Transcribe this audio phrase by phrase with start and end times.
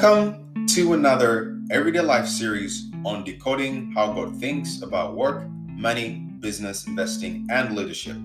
[0.00, 6.86] Welcome to another Everyday Life series on decoding how God thinks about work, money, business,
[6.86, 8.16] investing, and leadership.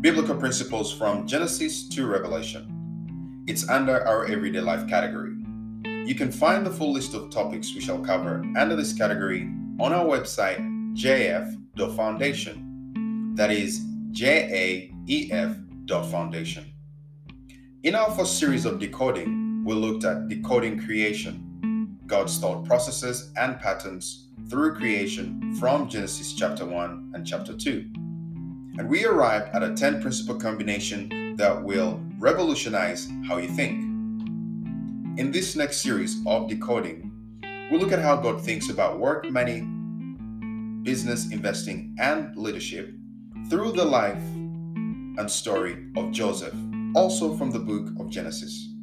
[0.00, 3.44] Biblical principles from Genesis to Revelation.
[3.46, 5.36] It's under our Everyday Life category.
[5.84, 9.92] You can find the full list of topics we shall cover under this category on
[9.92, 10.58] our website,
[10.96, 13.32] jaef.foundation.
[13.36, 13.80] That is
[14.10, 15.56] J A E F
[16.10, 16.72] Foundation.
[17.84, 19.35] In our first series of decoding,
[19.66, 26.64] we looked at decoding creation, God's thought processes and patterns through creation from Genesis chapter
[26.64, 27.84] 1 and chapter 2.
[28.78, 33.82] And we arrived at a 10 principle combination that will revolutionize how you think.
[35.18, 37.10] In this next series of decoding,
[37.68, 39.62] we'll look at how God thinks about work, money,
[40.84, 42.94] business, investing, and leadership
[43.50, 44.22] through the life
[45.18, 46.54] and story of Joseph,
[46.94, 48.75] also from the book of Genesis.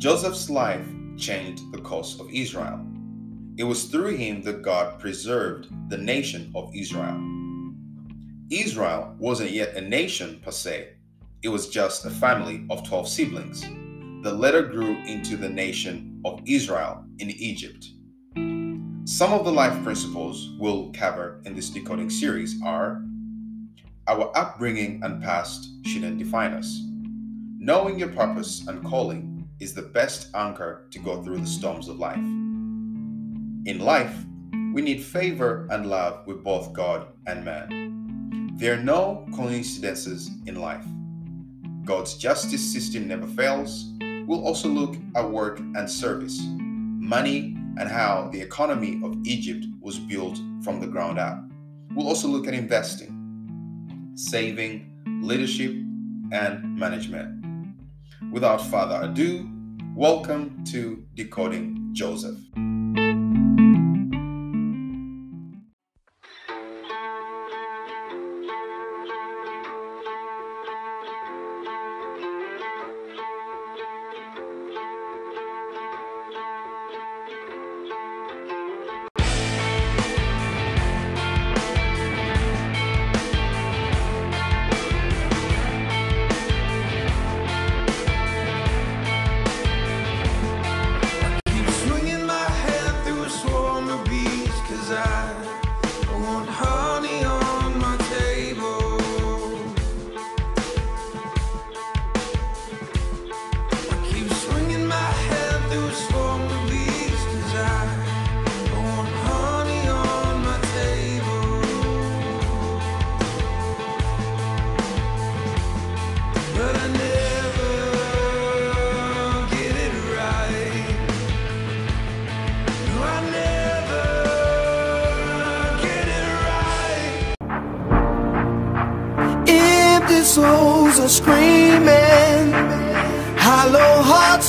[0.00, 0.86] Joseph's life
[1.18, 2.80] changed the course of Israel.
[3.58, 7.20] It was through him that God preserved the nation of Israel.
[8.48, 10.94] Israel wasn't yet a nation per se,
[11.42, 13.60] it was just a family of 12 siblings
[14.22, 17.86] The later grew into the nation of Israel in Egypt.
[19.04, 23.02] Some of the life principles we'll cover in this decoding series are
[24.08, 26.80] our upbringing and past shouldn't define us.
[27.58, 29.29] Knowing your purpose and calling
[29.60, 32.16] is the best anchor to go through the storms of life.
[32.16, 34.16] In life,
[34.72, 38.56] we need favor and love with both God and man.
[38.56, 40.84] There are no coincidences in life.
[41.84, 43.92] God's justice system never fails.
[44.26, 49.98] We'll also look at work and service, money, and how the economy of Egypt was
[49.98, 51.42] built from the ground up.
[51.94, 54.92] We'll also look at investing, saving,
[55.22, 55.72] leadership,
[56.32, 57.39] and management.
[58.28, 59.48] Without further ado,
[59.96, 62.38] welcome to Decoding Joseph.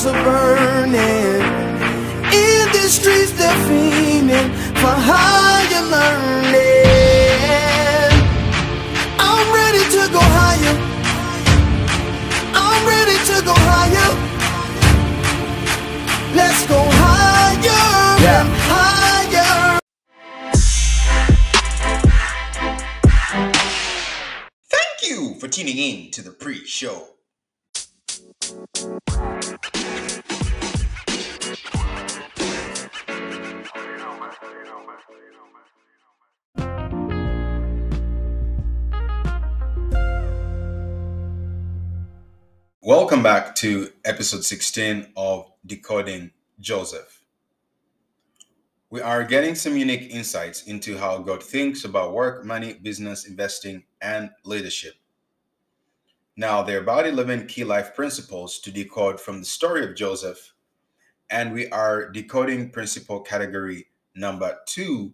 [0.04, 0.31] Hearts
[43.12, 46.32] Welcome back to episode 16 of Decoding
[46.62, 47.22] Joseph.
[48.90, 53.84] We are getting some unique insights into how God thinks about work, money, business, investing,
[54.02, 54.94] and leadership.
[56.38, 60.54] Now, there are about 11 key life principles to decode from the story of Joseph,
[61.30, 65.14] and we are decoding principle category number two,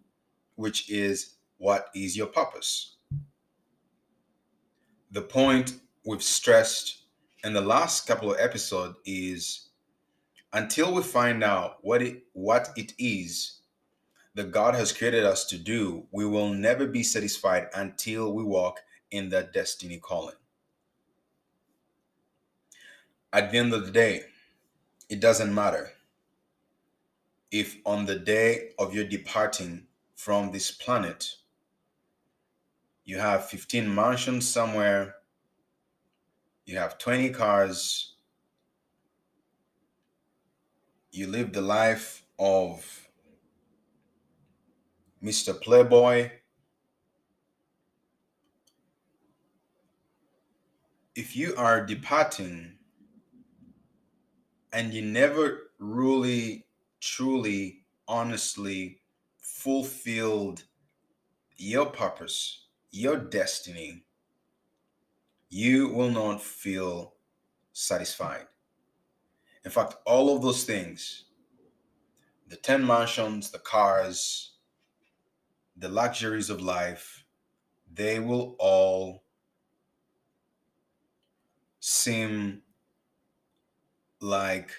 [0.53, 2.97] which is what is your purpose?
[5.09, 7.06] The point we've stressed
[7.43, 9.69] in the last couple of episodes is
[10.53, 13.59] until we find out what it what it is
[14.35, 18.79] that God has created us to do, we will never be satisfied until we walk
[19.09, 20.35] in that destiny calling.
[23.33, 24.25] At the end of the day,
[25.09, 25.91] it doesn't matter
[27.51, 31.35] if on the day of your departing from this planet,
[33.05, 35.15] you have 15 mansions somewhere,
[36.67, 38.15] you have 20 cars,
[41.11, 43.07] you live the life of
[45.23, 45.59] Mr.
[45.59, 46.29] Playboy.
[51.15, 52.73] If you are departing
[54.73, 56.65] and you never really,
[56.99, 58.99] truly, honestly
[59.41, 60.65] fulfilled
[61.55, 64.03] your purpose, your destiny,
[65.49, 67.13] you will not feel
[67.73, 68.47] satisfied.
[69.63, 71.25] In fact, all of those things
[72.49, 74.53] the 10 mansions, the cars,
[75.75, 77.25] the luxuries of life,
[77.93, 79.23] they will all
[81.81, 82.61] seem
[84.21, 84.71] like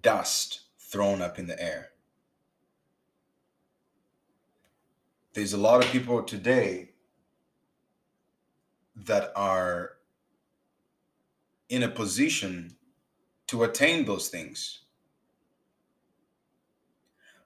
[0.00, 1.90] dust thrown up in the air.
[5.32, 6.93] There's a lot of people today
[8.96, 9.92] that are
[11.68, 12.76] in a position
[13.48, 14.80] to attain those things,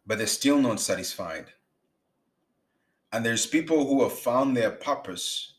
[0.07, 1.47] but they're still not satisfied.
[3.13, 5.55] And there's people who have found their purpose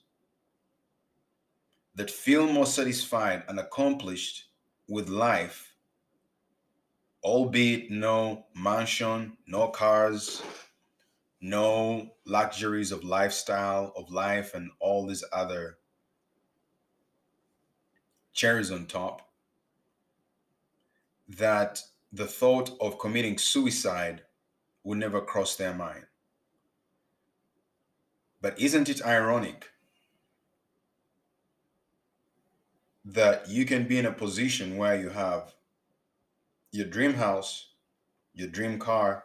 [1.96, 4.46] that feel more satisfied and accomplished
[4.88, 5.70] with life
[7.24, 10.42] albeit no mansion, no cars,
[11.42, 15.79] no luxuries of lifestyle, of life, and all these other
[18.34, 19.30] cherries on top,
[21.28, 21.82] that
[22.12, 24.24] the thought of committing suicide
[24.84, 26.06] would never cross their mind.
[28.42, 29.70] But isn't it ironic
[33.06, 35.54] that you can be in a position where you have
[36.72, 37.74] your dream house,
[38.34, 39.24] your dream car,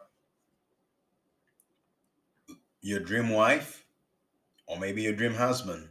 [2.80, 3.86] your dream wife,
[4.66, 5.88] or maybe your dream husband,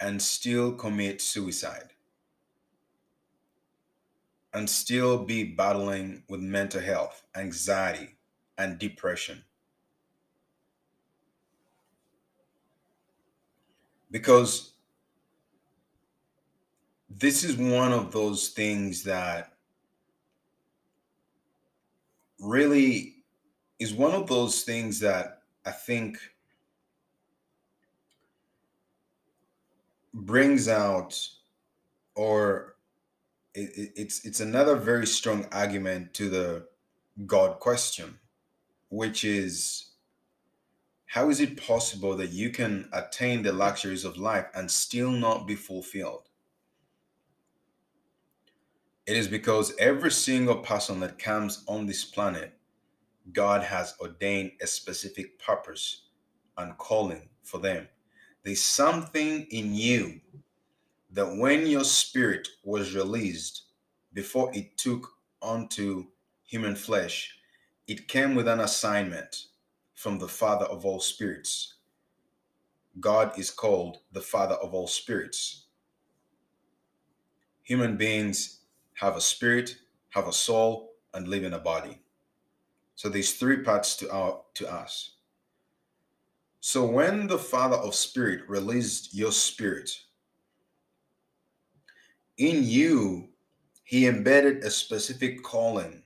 [0.00, 1.90] and still commit suicide?
[4.52, 8.16] And still be battling with mental health, anxiety,
[8.56, 9.44] and depression.
[14.10, 14.72] because
[17.10, 19.52] this is one of those things that
[22.40, 23.16] really
[23.78, 26.18] is one of those things that I think
[30.24, 31.18] brings out
[32.14, 32.76] or
[33.54, 36.66] it, it's it's another very strong argument to the
[37.26, 38.18] God question,
[38.88, 39.90] which is
[41.06, 45.46] how is it possible that you can attain the luxuries of life and still not
[45.46, 46.28] be fulfilled?
[49.06, 52.52] It is because every single person that comes on this planet,
[53.32, 56.02] God has ordained a specific purpose
[56.58, 57.86] and calling for them.
[58.46, 60.20] There's something in you
[61.10, 63.64] that when your spirit was released
[64.12, 66.06] before it took onto
[66.44, 67.40] human flesh,
[67.88, 69.46] it came with an assignment
[69.94, 71.74] from the Father of all spirits.
[73.00, 75.64] God is called the Father of all spirits.
[77.64, 78.60] Human beings
[78.94, 79.74] have a spirit,
[80.10, 81.98] have a soul, and live in a body.
[82.94, 85.15] So there's three parts to our to us.
[86.60, 89.90] So when the Father of Spirit released your spirit,
[92.38, 93.28] in you,
[93.84, 96.02] he embedded a specific calling,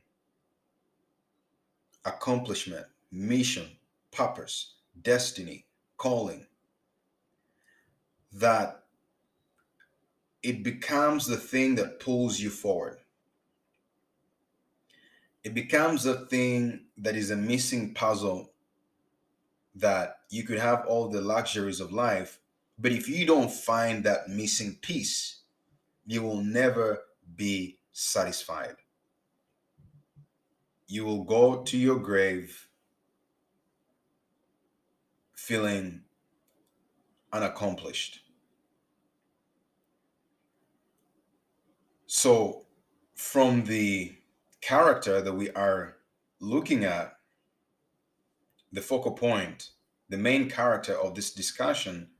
[2.05, 3.69] accomplishment, mission,
[4.13, 5.67] purpose, destiny,
[5.97, 6.47] calling,
[8.33, 8.85] that
[10.43, 12.99] it becomes the thing that pulls you forward.
[15.43, 18.50] It becomes a thing that is a missing puzzle
[19.75, 22.39] that you could have all the luxuries of life,
[22.79, 25.41] but if you don't find that missing piece,
[26.07, 27.01] you will never
[27.37, 28.77] be satisfied.
[30.87, 32.69] You will go to your grave
[35.37, 36.03] feeling
[37.33, 38.21] unaccomplished.
[42.07, 42.67] So,
[43.15, 44.17] from the
[44.61, 45.97] character that we are
[46.41, 47.20] looking at,
[48.73, 49.71] the focal point,
[50.09, 52.11] the main character of this discussion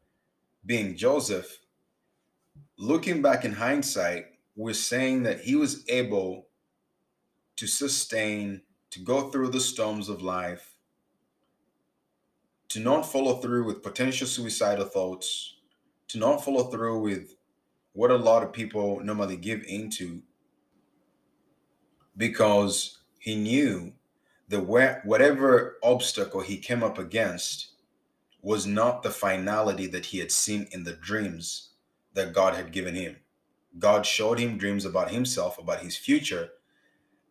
[0.65, 1.59] being Joseph,
[2.79, 4.27] looking back in hindsight,
[4.57, 6.47] we're saying that he was able
[7.57, 10.75] to sustain, to go through the storms of life,
[12.69, 15.57] to not follow through with potential suicidal thoughts,
[16.09, 17.37] to not follow through with
[17.93, 20.23] what a lot of people normally give into
[22.17, 23.93] because he knew
[24.51, 27.69] that whatever obstacle he came up against
[28.43, 31.71] was not the finality that he had seen in the dreams
[32.15, 33.17] that God had given him.
[33.79, 36.51] God showed him dreams about himself, about his future.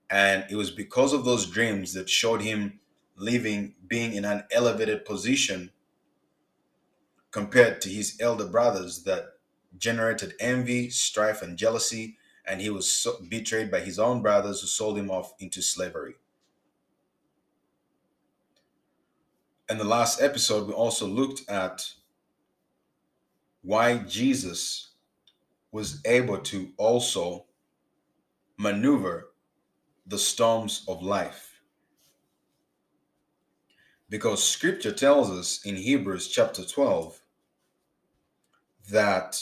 [0.10, 2.80] And it was because of those dreams that showed him
[3.18, 5.72] living, being in an elevated position
[7.32, 9.26] compared to his elder brothers that
[9.78, 14.68] generated envy, strife, and jealousy, and he was so betrayed by his own brothers who
[14.68, 16.16] sold him off into slavery.
[19.70, 21.86] In the last episode, we also looked at
[23.62, 24.90] why Jesus
[25.72, 27.46] was able to also
[28.58, 29.32] maneuver
[30.08, 31.50] the storms of life
[34.10, 37.22] because scripture tells us in Hebrews chapter 12
[38.90, 39.40] that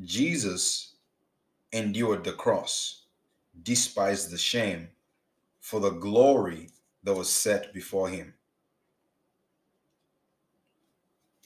[0.00, 0.96] Jesus
[1.72, 3.06] endured the cross,
[3.62, 4.88] despised the shame
[5.60, 6.68] for the glory
[7.02, 8.34] that was set before him.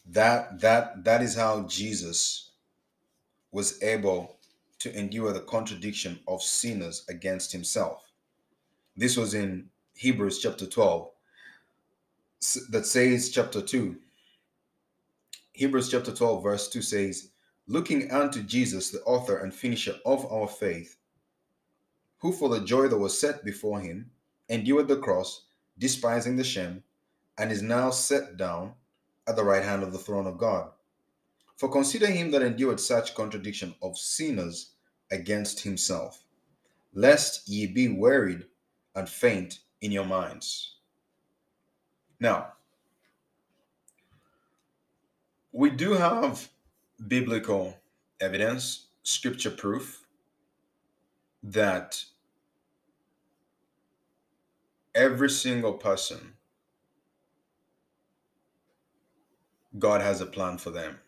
[0.08, 2.50] That that that is how Jesus
[3.52, 4.36] was able
[4.78, 8.12] to endure the contradiction of sinners against himself.
[8.96, 11.10] This was in Hebrews chapter 12
[12.68, 13.96] that says chapter 2
[15.54, 17.30] hebrews chapter 12 verse 2 says
[17.66, 20.98] looking unto jesus the author and finisher of our faith
[22.18, 24.10] who for the joy that was set before him
[24.48, 25.42] endured the cross,
[25.78, 26.82] despising the shame,
[27.38, 28.72] and is now set down
[29.26, 30.71] at the right hand of the throne of God.
[31.56, 34.73] For consider him that endured such contradiction of sinners
[35.11, 36.23] against himself,
[36.92, 38.47] lest ye be wearied
[38.95, 40.76] and faint in your minds.
[42.21, 42.52] Now,
[45.52, 46.49] we do have
[47.09, 47.78] biblical
[48.21, 50.06] evidence, scripture proof
[51.42, 52.04] that
[54.95, 56.35] every single person,
[59.78, 60.99] God has a plan for them.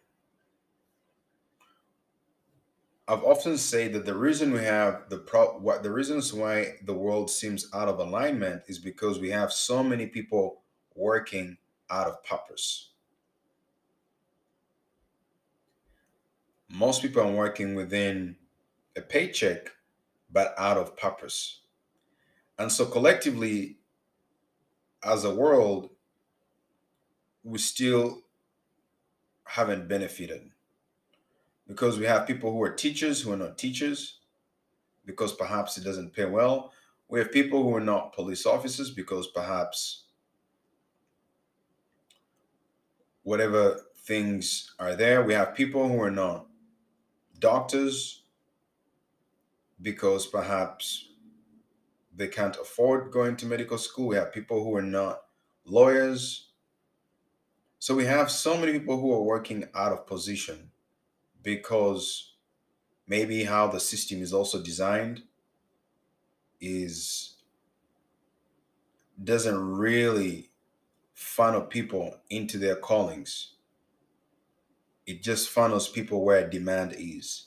[3.07, 6.93] I've often said that the reason we have the pro what the reasons why the
[6.93, 10.61] world seems out of alignment is because we have so many people
[10.95, 11.57] working
[11.89, 12.91] out of purpose.
[16.69, 18.37] Most people are working within
[18.95, 19.71] a paycheck,
[20.31, 21.63] but out of purpose.
[22.59, 23.79] And so collectively,
[25.03, 25.89] as a world,
[27.43, 28.25] we still
[29.49, 30.51] haven't benefited
[31.67, 34.19] because we have people who are teachers who are not teachers
[35.07, 36.73] because perhaps it doesn't pay well.
[37.09, 40.05] We have people who are not police officers because perhaps
[43.23, 45.23] whatever things are there.
[45.23, 46.47] We have people who are not
[47.39, 48.25] doctors
[49.81, 51.09] because perhaps
[52.15, 54.09] they can't afford going to medical school.
[54.09, 55.23] We have people who are not
[55.65, 56.48] lawyers.
[57.79, 60.71] So we have so many people who are working out of position
[61.43, 62.35] because
[63.07, 65.23] maybe how the system is also designed
[66.61, 67.37] is
[69.23, 70.51] doesn't really
[71.15, 73.55] funnel people into their callings.
[75.07, 77.47] It just funnels people where demand is.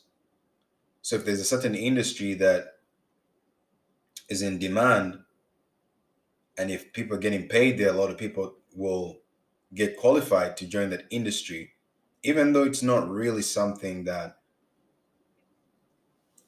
[1.01, 2.75] So if there's a certain industry that
[4.29, 5.19] is in demand
[6.57, 9.19] and if people are getting paid there a lot of people will
[9.74, 11.74] get qualified to join that industry
[12.24, 14.38] even though it's not really something that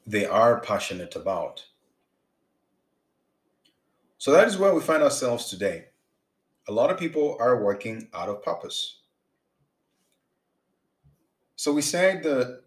[0.06, 1.66] they are passionate about.
[4.18, 5.86] So that is where we find ourselves today.
[6.68, 9.02] A lot of people are working out of purpose.
[11.56, 12.62] So we say that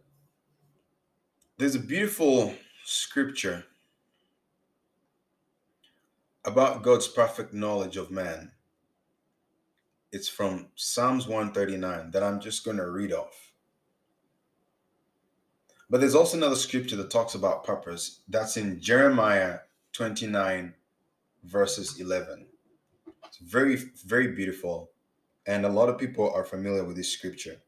[1.58, 3.64] there's a beautiful scripture
[6.44, 8.52] about God's perfect knowledge of man.
[10.12, 13.52] It's from Psalms 139 that I'm just going to read off.
[15.88, 18.20] But there's also another scripture that talks about purpose.
[18.28, 19.60] That's in Jeremiah
[19.92, 20.74] 29,
[21.44, 22.46] verses 11.
[23.26, 24.90] It's very, very beautiful.
[25.46, 27.58] And a lot of people are familiar with this scripture.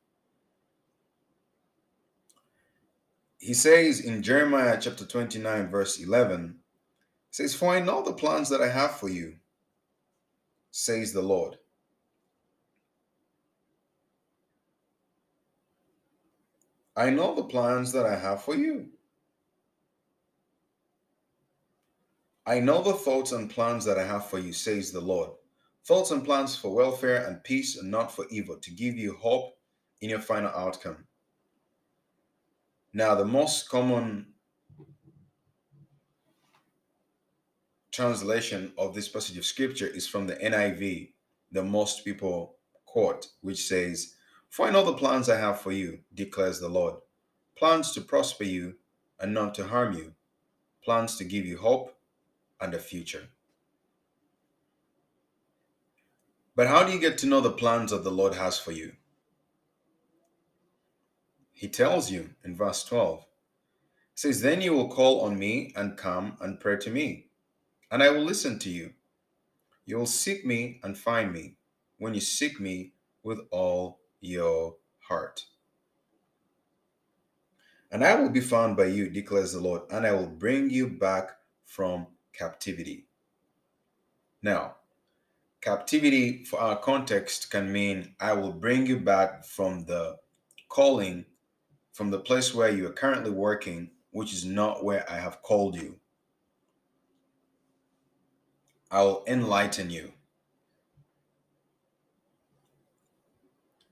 [3.39, 6.57] He says in Jeremiah chapter 29, verse 11,
[7.31, 9.37] says, For I know the plans that I have for you,
[10.73, 11.57] says the Lord
[16.99, 18.89] I know the plans that I have for you.
[22.45, 25.31] I know the thoughts and plans that I have for you, says the Lord.
[25.85, 29.57] Thoughts and plans for welfare and peace and not for evil, to give you hope
[30.01, 31.07] in your final outcome.
[32.93, 34.27] Now, the most common
[37.93, 41.13] translation of this passage of scripture is from the NIV,
[41.53, 42.57] the most people
[42.87, 44.17] quote, which says,
[44.49, 46.97] for I know the plans I have for you, declares the Lord
[47.59, 48.77] plans to prosper you
[49.19, 50.13] and not to harm you,
[50.85, 51.97] plans to give you hope
[52.61, 53.31] and a future.
[56.55, 58.93] But how do you get to know the plans that the Lord has for you?
[61.53, 63.21] He tells you in verse 12.
[63.21, 63.25] He
[64.15, 67.27] says, Then you will call on me and come and pray to me,
[67.91, 68.93] and I will listen to you.
[69.85, 71.57] You will seek me and find me
[71.99, 72.93] when you seek me
[73.25, 75.45] with all your heart.
[77.91, 80.89] And I will be found by you, declares the Lord, and I will bring you
[80.89, 81.31] back
[81.65, 83.07] from captivity.
[84.43, 84.77] Now,
[85.61, 90.17] captivity for our context can mean I will bring you back from the
[90.69, 91.25] calling,
[91.93, 95.77] from the place where you are currently working, which is not where I have called
[95.77, 95.97] you.
[98.91, 100.13] I will enlighten you.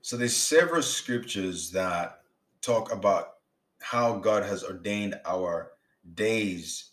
[0.07, 2.21] So there's several scriptures that
[2.61, 3.39] talk about
[3.81, 5.73] how God has ordained our
[6.13, 6.91] days.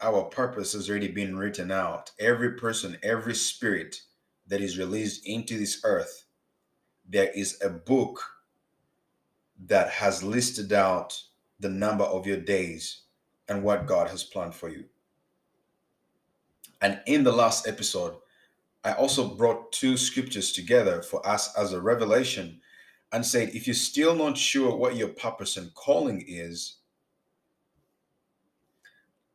[0.00, 2.10] Our purpose has already been written out.
[2.18, 4.00] Every person, every spirit
[4.46, 6.24] that is released into this earth,
[7.06, 8.18] there is a book
[9.66, 11.22] that has listed out
[11.60, 13.02] the number of your days
[13.48, 14.84] and what God has planned for you.
[16.80, 18.14] And in the last episode,
[18.86, 22.60] I also brought two scriptures together for us as a revelation
[23.10, 26.76] and said, if you're still not sure what your purpose and calling is,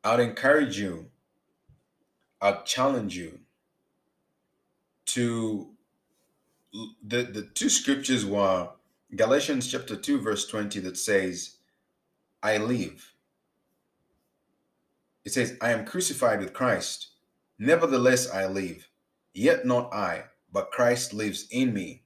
[0.05, 1.07] I'd encourage you,
[2.39, 3.39] I'd challenge you
[5.07, 5.73] to
[7.03, 8.69] the, the two scriptures were
[9.17, 11.57] Galatians chapter 2, verse 20, that says,
[12.41, 13.13] I live.
[15.25, 17.09] It says, I am crucified with Christ.
[17.59, 18.87] Nevertheless, I live.
[19.33, 22.03] Yet not I, but Christ lives in me.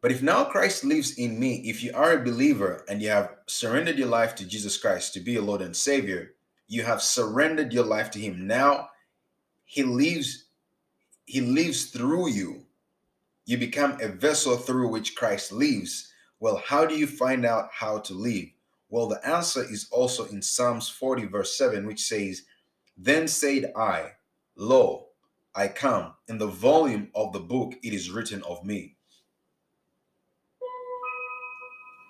[0.00, 3.36] But if now Christ lives in me, if you are a believer and you have
[3.46, 6.34] surrendered your life to Jesus Christ to be your Lord and Savior,
[6.68, 8.46] you have surrendered your life to Him.
[8.46, 8.88] Now
[9.64, 10.46] He lives,
[11.26, 12.64] He lives through you.
[13.44, 16.10] You become a vessel through which Christ lives.
[16.38, 18.46] Well, how do you find out how to live?
[18.88, 22.42] Well, the answer is also in Psalms 40, verse 7, which says,
[22.96, 24.12] Then said I,
[24.56, 25.08] Lo,
[25.54, 26.14] I come.
[26.28, 28.96] In the volume of the book it is written of me.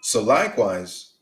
[0.02, 1.14] So, likewise,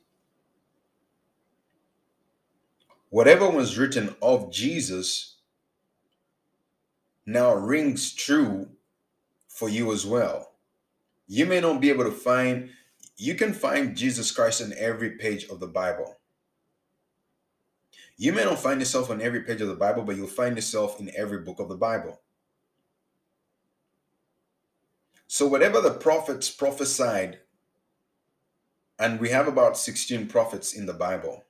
[3.10, 5.36] whatever was written of Jesus
[7.26, 8.68] now rings true
[9.48, 10.52] for you as well.
[11.26, 12.70] You may not be able to find,
[13.16, 16.17] you can find Jesus Christ in every page of the Bible.
[18.18, 21.00] You may not find yourself on every page of the Bible, but you'll find yourself
[21.00, 22.20] in every book of the Bible.
[25.28, 27.38] So, whatever the prophets prophesied
[28.98, 31.44] and we have about 16 prophets in the Bible.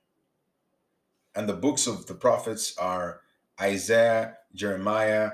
[1.35, 3.21] And the books of the prophets are
[3.59, 5.31] Isaiah, Jeremiah,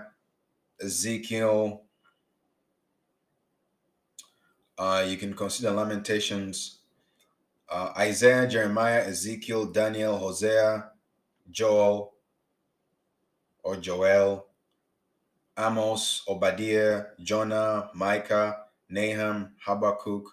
[0.82, 1.84] Ezekiel.
[4.78, 6.80] Uh, you can consider Lamentations,
[7.70, 10.92] uh, Isaiah, Jeremiah, Ezekiel, Daniel, Hosea,
[11.50, 12.14] Joel
[13.64, 14.48] or Joel,
[15.58, 20.26] Amos, Obadiah, Jonah, Micah, Nahum, Habakkuk,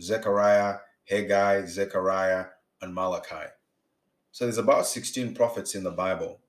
[0.00, 2.46] Zechariah, Haggai, Zechariah,
[2.80, 3.50] and Malachi.
[4.30, 6.40] So there's about 16 prophets in the Bible.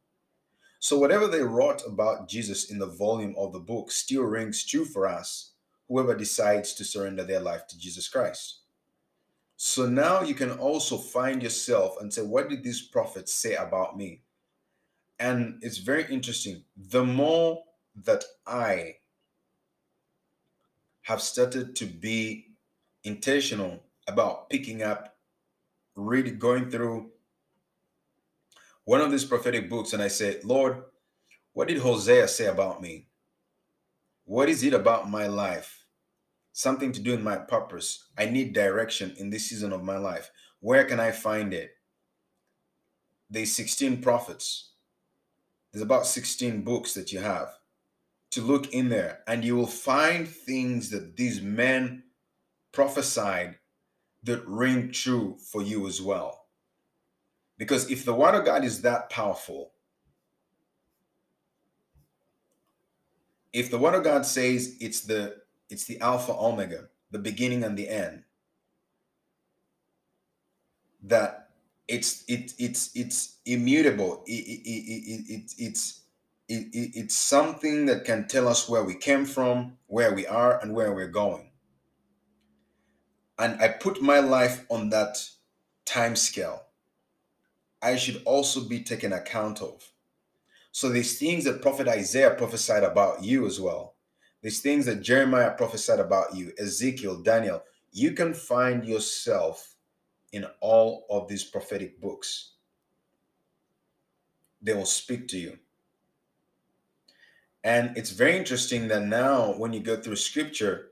[0.80, 4.86] So whatever they wrote about Jesus in the volume of the book still rings true
[4.86, 5.54] for us,
[5.88, 8.60] whoever decides to surrender their life to Jesus Christ.
[9.62, 13.98] So now you can also find yourself and say, what did these prophets say about
[13.98, 14.22] me?
[15.20, 16.64] And it's very interesting.
[16.78, 17.62] The more
[18.06, 18.96] that I
[21.02, 22.52] have started to be
[23.04, 25.18] intentional about picking up,
[25.94, 27.12] really going through
[28.86, 30.84] one of these prophetic books, and I said, Lord,
[31.52, 33.10] what did Hosea say about me?
[34.24, 35.79] What is it about my life?
[36.60, 38.10] Something to do with my purpose.
[38.18, 40.30] I need direction in this season of my life.
[40.60, 41.72] Where can I find it?
[43.30, 44.72] There's 16 prophets.
[45.72, 47.48] There's about 16 books that you have
[48.32, 52.04] to look in there, and you will find things that these men
[52.74, 53.56] prophesied
[54.24, 56.48] that ring true for you as well.
[57.58, 59.72] Because if the word of God is that powerful,
[63.54, 65.39] if the word of God says it's the
[65.70, 68.24] it's the alpha omega, the beginning and the end,
[71.04, 71.50] that
[71.88, 74.24] it's it it's it's immutable.
[74.26, 76.02] It, it, it, it, it's
[76.48, 80.60] it, it, it's something that can tell us where we came from, where we are,
[80.62, 81.50] and where we're going
[83.40, 85.18] and I put my life on that
[85.86, 86.64] time scale,
[87.82, 89.92] I should also be taken account of.
[90.72, 93.96] So these things that Prophet Isaiah prophesied about you as well,
[94.42, 99.76] these things that Jeremiah prophesied about you, Ezekiel, Daniel, you can find yourself
[100.32, 102.52] in all of these prophetic books.
[104.62, 105.58] They will speak to you.
[107.64, 110.92] And it's very interesting that now, when you go through scripture,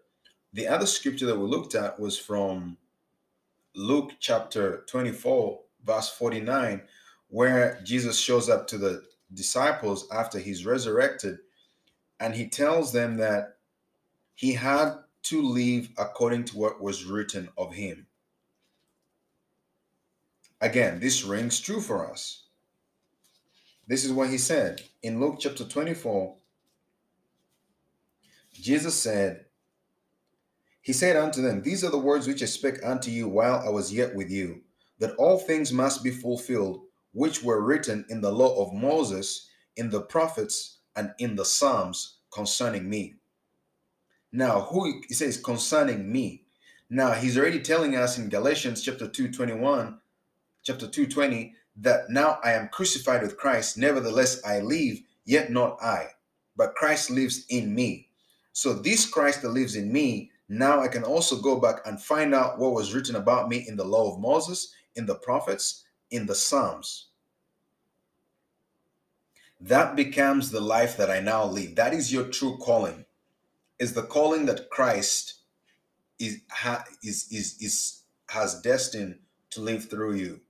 [0.54, 2.78] the other scripture that we looked at was from
[3.76, 6.82] Luke chapter 24, verse 49,
[7.30, 11.38] where Jesus shows up to the disciples after he's resurrected
[12.20, 13.58] and he tells them that
[14.36, 18.08] he had to live according to what was written of him.
[20.62, 22.44] Again, this rings true for us.
[23.88, 26.36] This is what he said in Luke chapter 24.
[28.54, 29.46] Jesus said,
[30.88, 33.70] he said unto them, These are the words which I spake unto you while I
[33.70, 34.62] was yet with you,
[35.00, 36.80] that all things must be fulfilled,
[37.12, 42.16] which were written in the law of Moses, in the prophets, and in the Psalms
[42.32, 43.16] concerning me.
[44.32, 46.44] Now, who he says concerning me.
[46.90, 50.00] Now, he's already telling us in Galatians chapter 2, 21,
[50.64, 56.08] chapter 220 that now I am crucified with Christ, nevertheless I live, yet not I,
[56.56, 58.10] but Christ lives in me.
[58.54, 62.34] So this Christ that lives in me, now I can also go back and find
[62.34, 66.26] out what was written about me in the law of Moses, in the prophets, in
[66.26, 67.08] the Psalms.
[69.60, 71.76] That becomes the life that I now live.
[71.76, 73.06] That is your true calling.
[73.80, 75.42] Is the calling that Christ
[76.20, 79.20] is ha, is is is has destined
[79.52, 80.42] to live through you.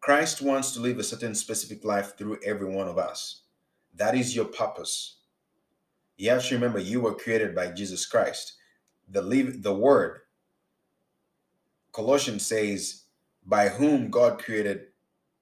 [0.00, 3.42] Christ wants to live a certain specific life through every one of us.
[3.94, 5.16] That is your purpose.
[6.16, 8.54] You have to remember you were created by Jesus Christ.
[9.08, 10.20] The leave the word.
[11.92, 13.04] Colossians says,
[13.46, 14.88] by whom God created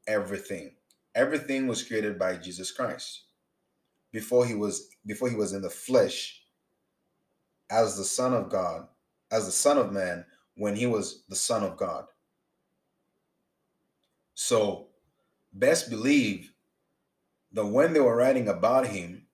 [0.07, 0.76] everything.
[1.17, 3.23] Everything was created by Jesus Christ.
[4.13, 6.43] Before he was before he was in the flesh
[7.71, 8.87] as the Son of God,
[9.31, 10.27] as the Son of Man,
[10.57, 12.05] when he was the Son of God.
[14.35, 14.89] So,
[15.55, 16.53] best believe
[17.53, 19.27] that when they were writing about him,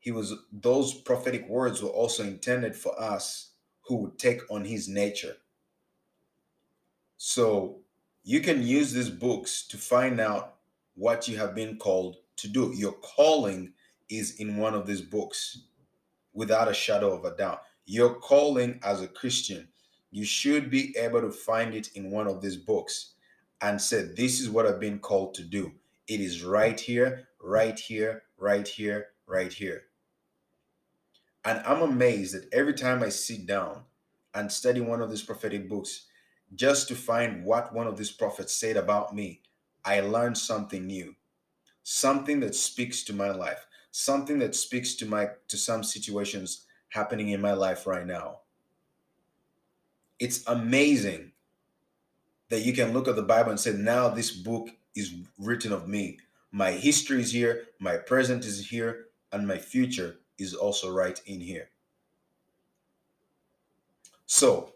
[0.00, 3.52] he was those prophetic words were also intended for us
[3.86, 5.36] who would take on his nature.
[7.16, 7.82] So,
[8.24, 10.53] you can use these books to find out
[10.94, 12.72] what you have been called to do.
[12.74, 13.72] Your calling
[14.08, 15.62] is in one of these books
[16.32, 17.62] without a shadow of a doubt.
[17.86, 19.68] Your calling as a Christian,
[20.10, 23.14] you should be able to find it in one of these books
[23.60, 25.72] and said, This is what I've been called to do.
[26.06, 29.84] It is right here, right here, right here, right here.
[31.44, 33.82] And I'm amazed that every time I sit down
[34.34, 36.06] and study one of these prophetic books,
[36.54, 39.40] just to find what one of these prophets said about me,
[39.84, 41.14] I learned something new,
[41.82, 47.30] something that speaks to my life, something that speaks to my to some situations happening
[47.30, 48.38] in my life right now.
[50.18, 51.32] It's amazing
[52.48, 55.88] that you can look at the Bible and say, now this book is written of
[55.88, 56.18] me.
[56.52, 61.40] My history is here, my present is here, and my future is also right in
[61.40, 61.68] here.
[64.26, 64.73] So,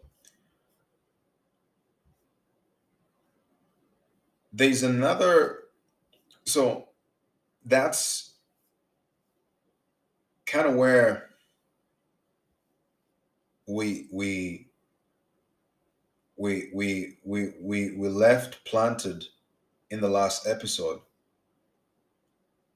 [4.52, 5.60] there's another,
[6.44, 6.88] so
[7.64, 8.34] that's
[10.46, 11.30] kind of where
[13.66, 14.68] we we
[16.36, 19.26] we we we we we left planted
[19.90, 21.00] in the last episode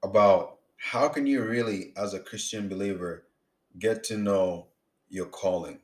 [0.03, 3.23] about how can you really as a christian believer
[3.79, 4.67] get to know
[5.09, 5.79] your calling.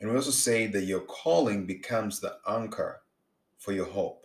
[0.00, 3.02] And we also say that your calling becomes the anchor
[3.58, 4.23] for your hope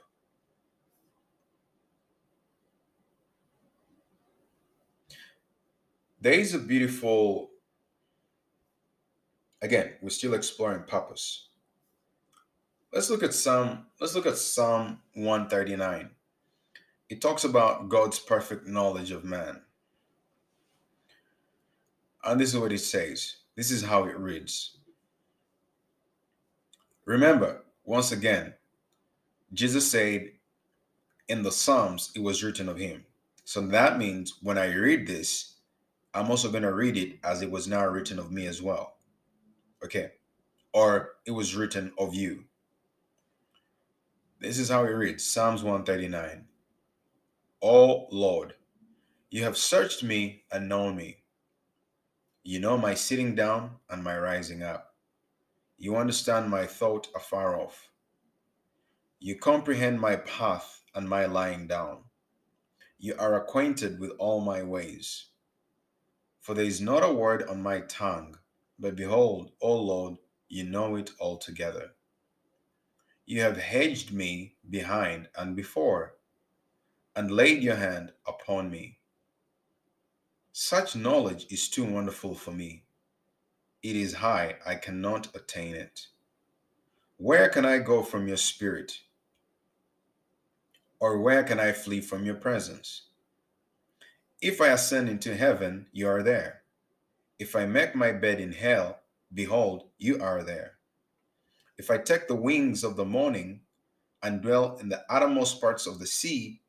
[6.21, 7.51] there is a beautiful
[9.61, 11.49] again we're still exploring purpose
[12.91, 13.85] Let's look at Psalm.
[13.99, 16.09] Let's look at Psalm 139.
[17.09, 19.61] It talks about God's perfect knowledge of man.
[22.23, 23.37] And this is what it says.
[23.55, 24.77] This is how it reads.
[27.05, 28.55] Remember, once again,
[29.53, 30.31] Jesus said
[31.27, 33.05] in the Psalms, it was written of him.
[33.45, 35.48] So that means when I read this,
[36.13, 38.97] I'm also going to read it as it was now written of me as well.
[39.83, 40.11] Okay.
[40.73, 42.45] Or it was written of you.
[44.39, 46.45] This is how it reads Psalms 139.
[47.61, 48.55] O Lord,
[49.29, 51.17] you have searched me and known me.
[52.43, 54.95] You know my sitting down and my rising up.
[55.77, 57.89] You understand my thought afar off.
[59.19, 62.05] You comprehend my path and my lying down.
[62.97, 65.28] You are acquainted with all my ways.
[66.49, 68.35] For there is not a word on my tongue,
[68.79, 71.91] but behold, O Lord, you know it altogether.
[73.27, 76.15] You have hedged me behind and before,
[77.15, 78.97] and laid your hand upon me.
[80.51, 82.85] Such knowledge is too wonderful for me.
[83.83, 86.07] It is high, I cannot attain it.
[87.17, 89.01] Where can I go from your spirit?
[90.99, 93.08] Or where can I flee from your presence?
[94.41, 96.61] If I ascend into heaven, you are there.
[97.39, 98.99] If I make my bed in hell,
[99.33, 100.77] behold, you are there.
[101.77, 103.61] If I take the wings of the morning
[104.23, 106.61] and dwell in the uttermost parts of the sea,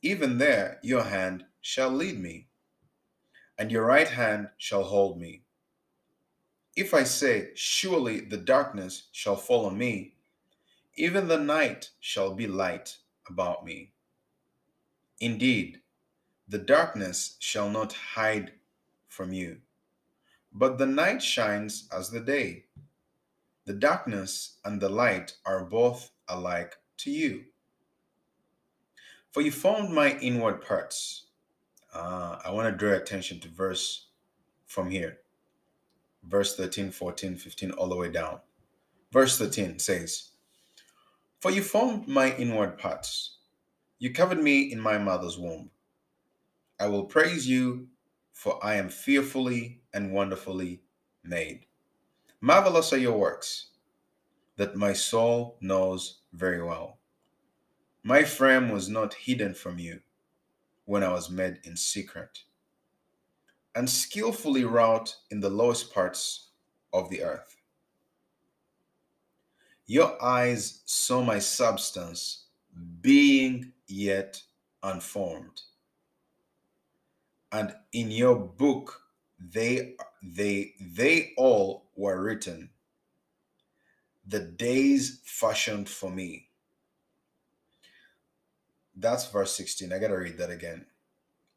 [0.00, 2.48] even there your hand shall lead me,
[3.58, 5.42] and your right hand shall hold me.
[6.76, 10.14] If I say, Surely the darkness shall fall on me,
[10.96, 12.96] even the night shall be light
[13.28, 13.92] about me.
[15.20, 15.81] Indeed,
[16.48, 18.52] the darkness shall not hide
[19.08, 19.58] from you,
[20.52, 22.64] but the night shines as the day.
[23.64, 27.44] The darkness and the light are both alike to you.
[29.32, 31.26] For you formed my inward parts.
[31.94, 34.08] Uh, I want to draw attention to verse
[34.66, 35.18] from here.
[36.24, 38.40] Verse 13, 14, 15, all the way down.
[39.12, 40.30] Verse 13 says,
[41.40, 43.36] For you formed my inward parts.
[43.98, 45.70] You covered me in my mother's womb.
[46.82, 47.86] I will praise you,
[48.32, 50.82] for I am fearfully and wonderfully
[51.22, 51.66] made.
[52.40, 53.68] Marvelous are your works
[54.56, 56.98] that my soul knows very well.
[58.02, 60.00] My frame was not hidden from you
[60.84, 62.42] when I was made in secret,
[63.76, 66.48] and skillfully wrought in the lowest parts
[66.92, 67.58] of the earth.
[69.86, 72.46] Your eyes saw my substance
[73.00, 74.42] being yet
[74.82, 75.62] unformed.
[77.52, 79.02] And in your book
[79.38, 82.70] they they they all were written
[84.26, 86.48] the days fashioned for me.
[88.94, 89.92] That's verse 16.
[89.92, 90.86] I got to read that again.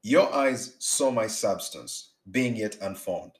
[0.01, 3.33] Your eyes saw my substance, being yet unformed,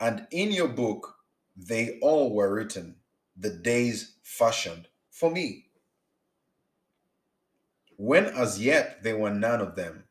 [0.00, 1.16] and in your book
[1.56, 2.96] they all were written,
[3.36, 5.66] the days fashioned for me.
[7.96, 10.04] When as yet there were none of them.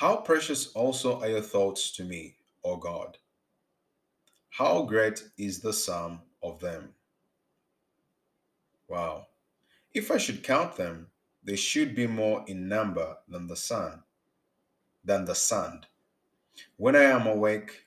[0.00, 3.16] How precious also are your thoughts to me, O God.
[4.50, 6.90] How great is the sum of them?
[8.88, 9.28] Wow.
[9.94, 11.06] If I should count them,
[11.42, 14.02] they should be more in number than the sun,
[15.02, 15.86] than the sand.
[16.76, 17.86] When I am awake,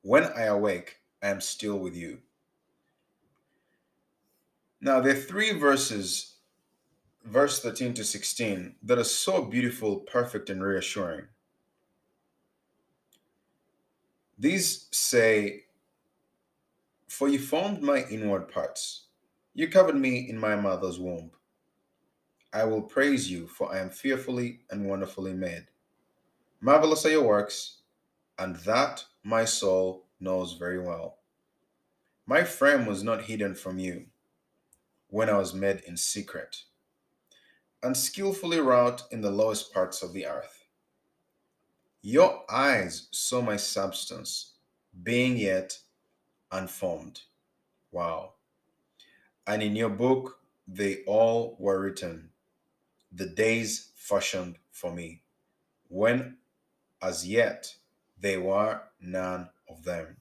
[0.00, 2.20] when I awake, I am still with you.
[4.80, 6.36] Now, there are three verses,
[7.22, 11.26] verse 13 to 16, that are so beautiful, perfect, and reassuring.
[14.40, 15.64] These say,
[17.06, 19.02] for you formed my inward parts.
[19.52, 21.32] You covered me in my mother's womb.
[22.50, 25.66] I will praise you, for I am fearfully and wonderfully made.
[26.58, 27.82] Marvelous are your works,
[28.38, 31.18] and that my soul knows very well.
[32.24, 34.06] My frame was not hidden from you
[35.08, 36.62] when I was made in secret,
[37.82, 40.59] and skillfully wrought in the lowest parts of the earth.
[42.02, 44.54] Your eyes saw my substance,
[45.02, 45.78] being yet
[46.50, 47.22] unformed.
[47.92, 48.34] Wow.
[49.46, 52.30] And in your book, they all were written,
[53.12, 55.22] the days fashioned for me,
[55.88, 56.38] when
[57.02, 57.74] as yet
[58.18, 60.16] there were none of them.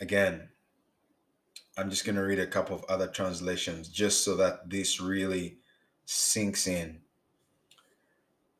[0.00, 0.48] Again,
[1.76, 5.58] I'm just going to read a couple of other translations just so that this really
[6.04, 7.00] sinks in.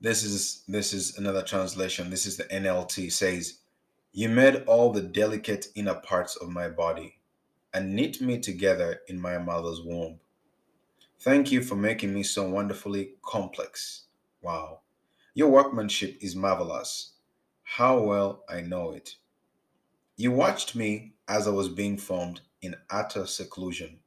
[0.05, 2.11] This is this is another translation.
[2.11, 3.61] This is the NLT says
[4.13, 7.21] you made all the delicate inner parts of my body
[7.73, 10.21] and knit me together in my mother's womb.
[11.21, 14.03] Thank you for making me so wonderfully complex.
[14.43, 14.81] Wow.
[15.33, 17.13] Your workmanship is marvelous.
[17.63, 19.17] How well I know it.
[20.19, 24.01] You watched me as I was being formed in utter seclusion,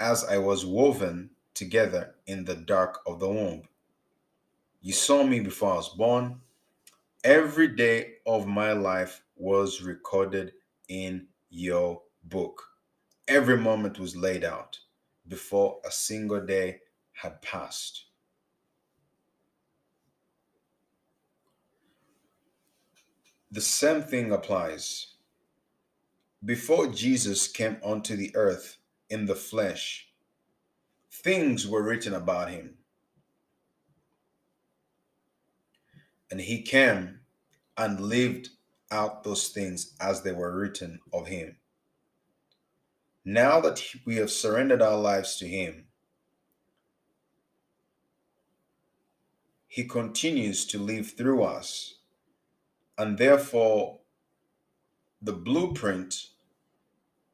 [0.00, 3.62] as I was woven together in the dark of the womb.
[4.80, 6.40] You saw me before I was born
[7.24, 10.52] Every day of my life was recorded
[10.88, 12.62] in your book.
[13.26, 14.78] Every moment was laid out
[15.26, 16.78] before a single day
[17.12, 18.04] had passed.
[23.50, 25.14] The same thing applies.
[26.44, 28.78] Before Jesus came onto the earth
[29.10, 30.08] in the flesh,
[31.10, 32.77] things were written about him.
[36.30, 37.20] And he came
[37.76, 38.50] and lived
[38.90, 41.56] out those things as they were written of him.
[43.24, 45.86] Now that we have surrendered our lives to him,
[49.66, 51.94] he continues to live through us.
[52.96, 54.00] And therefore,
[55.22, 56.28] the blueprint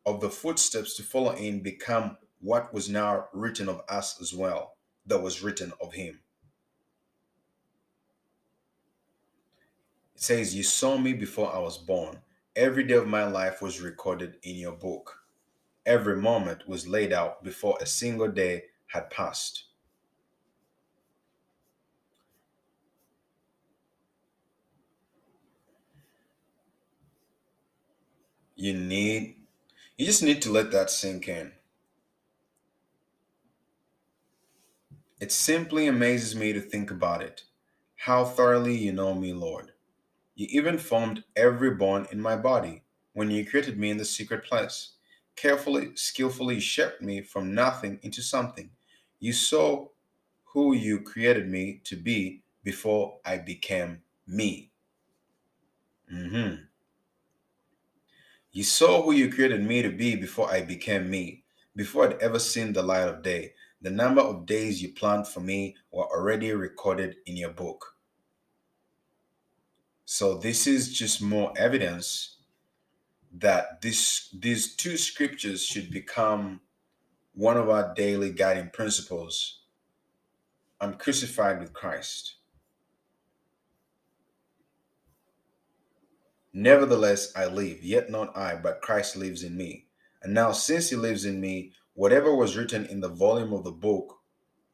[0.05, 4.77] of the footsteps to follow in become what was now written of us as well,
[5.07, 6.21] that was written of him.
[10.25, 12.19] Says, You saw me before I was born.
[12.57, 15.21] Every day of my life was recorded in your book.
[15.85, 19.65] Every moment was laid out before a single day had passed.
[28.57, 29.37] You need,
[29.99, 31.53] you just need to let that sink in.
[35.21, 37.45] It simply amazes me to think about it.
[37.97, 39.74] How thoroughly you know me, Lord.
[40.37, 42.83] You even formed every bone in my body.
[43.13, 44.93] when you created me in the secret place.
[45.37, 48.71] Carefully, skillfully shaped me from nothing into something.
[49.21, 49.89] You saw
[50.47, 54.73] who you created me to be before I became me.
[56.09, 56.67] hmm
[58.53, 61.45] You saw who you created me to be before I became me,
[61.77, 63.55] before I'd ever seen the light of day.
[63.83, 67.94] The number of days you planned for me were already recorded in your book.
[70.05, 72.37] So this is just more evidence
[73.33, 76.61] that this these two scriptures should become
[77.35, 79.61] one of our daily guiding principles.
[80.81, 82.37] I'm crucified with Christ.
[86.53, 89.87] Nevertheless, I live, yet not I, but Christ lives in me.
[90.23, 93.73] And now, since he lives in me, whatever was written in the volume of the
[93.73, 94.21] book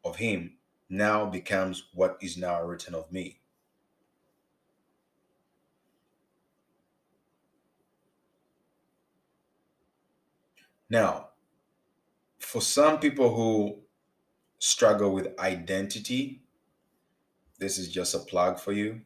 [0.04, 0.58] of him
[0.90, 3.39] now becomes what is now written of me.
[10.90, 11.28] Now,
[12.40, 13.82] for some people who
[14.58, 16.42] struggle with identity,
[17.58, 19.02] this is just a plug for you.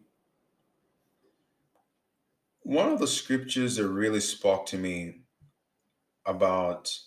[2.62, 5.20] One of the scriptures that really spoke to me
[6.24, 6.98] about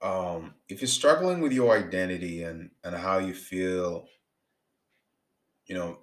[0.00, 4.06] um, if you're struggling with your identity and and how you feel,
[5.66, 5.98] you know,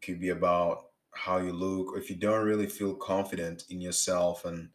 [0.00, 4.44] could be about how you look, or if you don't really feel confident in yourself,
[4.44, 4.70] and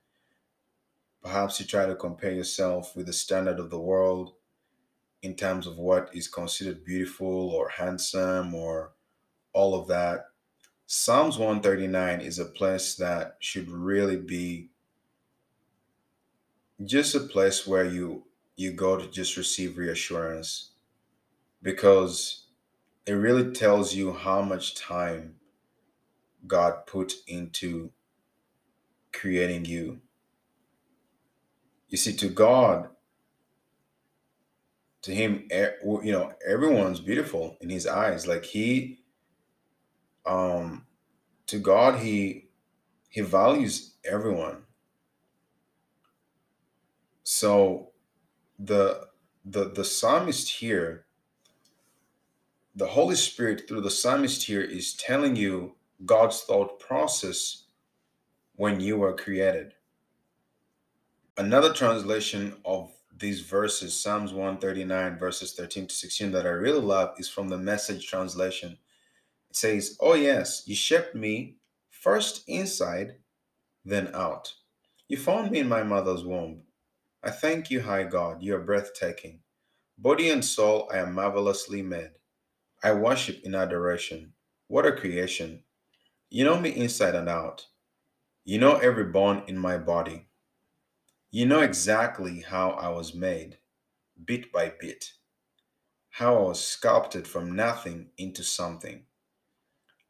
[1.22, 4.34] perhaps you try to compare yourself with the standard of the world
[5.22, 8.94] in terms of what is considered beautiful or handsome or
[9.54, 10.28] all of that.
[10.86, 14.70] Psalms 139 is a place that should really be
[16.86, 18.24] just a place where you
[18.56, 20.72] you go to just receive reassurance
[21.62, 22.46] because
[23.06, 25.36] it really tells you how much time
[26.46, 27.92] God put into
[29.14, 30.02] creating you.
[31.90, 32.90] You see, to God,
[35.04, 38.28] to Him, you know, everyone's beautiful in His eyes.
[38.28, 39.00] Like He,
[40.26, 40.86] um,
[41.48, 42.50] to God, He,
[43.10, 44.64] He values everyone.
[47.24, 47.90] So
[48.60, 49.08] the
[49.46, 51.06] the the psalmist here
[52.76, 55.76] the holy spirit through the psalmist here is telling you
[56.06, 57.64] god's thought process
[58.58, 59.74] when you were created
[61.40, 67.16] another translation of these verses psalms 139 verses 13 to 16 that i really love
[67.20, 68.78] is from the message translation
[69.50, 71.58] it says oh yes you shaped me
[71.92, 73.16] first inside
[73.86, 74.54] then out
[75.08, 76.62] you formed me in my mother's womb
[77.22, 79.42] I thank you, high God, you are breathtaking.
[79.98, 82.12] Body and soul, I am marvelously made.
[82.82, 84.34] I worship in adoration.
[84.70, 85.64] What a creation.
[86.30, 87.66] You know me inside and out.
[88.46, 90.29] You know every bone in my body.
[91.32, 93.60] You know exactly how I was made,
[94.26, 95.14] bit by bit,
[96.10, 99.06] how I was sculpted from nothing into something.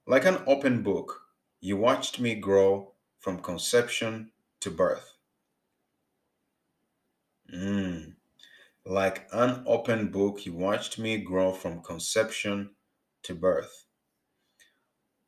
[0.07, 1.23] Like an open book,
[1.59, 5.17] you watched me grow from conception to birth.
[7.53, 8.15] Mm.
[8.85, 12.75] Like an open book, you watched me grow from conception
[13.23, 13.87] to birth.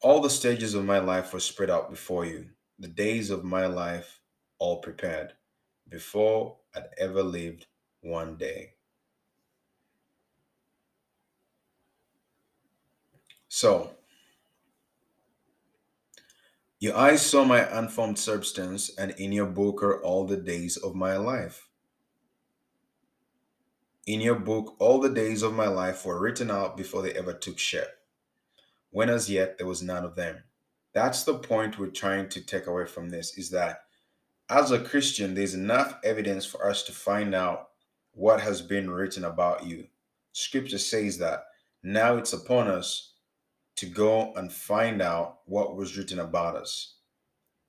[0.01, 3.65] All the stages of my life were spread out before you, the days of my
[3.65, 4.21] life
[4.57, 5.33] all prepared,
[5.91, 7.67] before I'd ever lived
[8.01, 8.73] one day.
[13.47, 13.91] So,
[16.79, 20.95] your eyes saw my unformed substance, and in your book are all the days of
[20.95, 21.67] my life
[24.05, 27.33] in your book, all the days of my life were written out before they ever
[27.33, 27.87] took shape,
[28.89, 30.43] when as yet there was none of them.
[30.93, 33.83] That's the point we're trying to take away from this is that
[34.51, 37.69] as a Christian, there's enough evidence for us to find out
[38.13, 39.87] what has been written about you.
[40.33, 41.45] Scripture says that
[41.83, 43.13] now it's upon us
[43.77, 46.95] to go and find out what was written about us.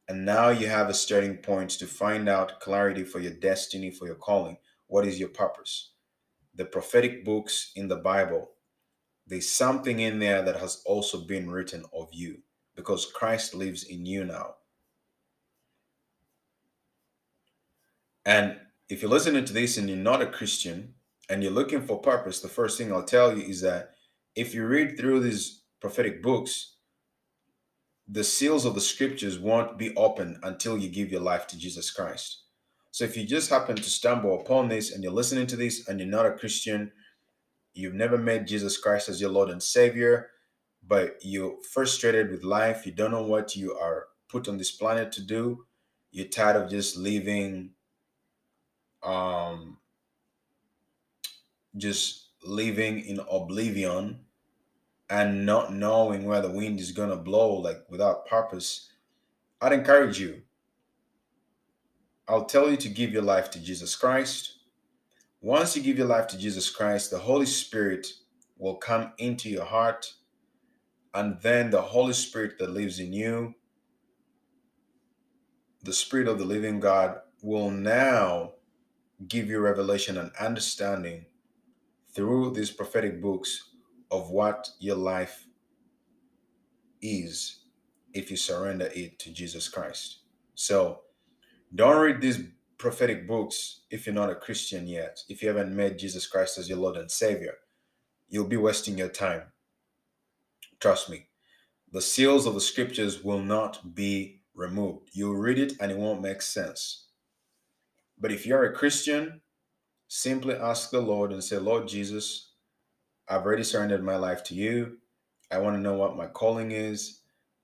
[0.08, 4.06] And now you have a starting point to find out clarity for your destiny, for
[4.06, 4.58] your calling.
[4.88, 5.92] What is your purpose?
[6.54, 8.50] the prophetic books in the Bible,
[9.26, 12.42] there's something in there that has also been written of you
[12.76, 14.56] because Christ lives in you now.
[18.24, 18.56] And
[18.88, 20.94] if you're listening to this and you're not a Christian
[21.28, 23.92] and you're looking for purpose, the first thing I'll tell you is that
[24.34, 26.76] if you read through these prophetic books,
[28.08, 31.90] the seals of the scriptures won't be open until you give your life to Jesus
[31.90, 32.42] Christ.
[32.90, 35.98] So if you just happen to stumble upon this and you're listening to this and
[35.98, 36.92] you're not a Christian,
[37.74, 40.28] you've never made Jesus Christ as your Lord and Savior,
[40.86, 45.12] but you're frustrated with life, you don't know what you are put on this planet
[45.12, 45.64] to do.
[46.10, 47.70] You're tired of just living,
[49.02, 49.78] um,
[51.76, 54.20] just living in oblivion
[55.08, 58.90] and not knowing where the wind is gonna blow, like without purpose.
[59.60, 60.42] I'd encourage you.
[62.26, 64.58] I'll tell you to give your life to Jesus Christ.
[65.40, 68.06] Once you give your life to Jesus Christ, the Holy Spirit
[68.58, 70.14] will come into your heart
[71.14, 73.54] and then the Holy Spirit that lives in you,
[75.82, 78.52] the Spirit of the living God, will now
[79.28, 81.26] give you revelation and understanding
[82.14, 83.70] through these prophetic books
[84.10, 85.46] of what your life
[87.00, 87.60] is
[88.14, 90.18] if you surrender it to Jesus Christ.
[90.54, 91.00] So
[91.74, 92.40] don't read these
[92.78, 96.68] prophetic books if you're not a Christian yet, if you haven't met Jesus Christ as
[96.68, 97.54] your Lord and Savior.
[98.28, 99.42] You'll be wasting your time.
[100.80, 101.28] Trust me.
[101.92, 105.10] The seals of the scriptures will not be removed.
[105.12, 107.01] You'll read it and it won't make sense.
[108.22, 109.40] But if you're a Christian,
[110.06, 112.52] simply ask the Lord and say, Lord Jesus,
[113.28, 114.98] I've already surrendered my life to you.
[115.50, 117.22] I want to know what my calling is.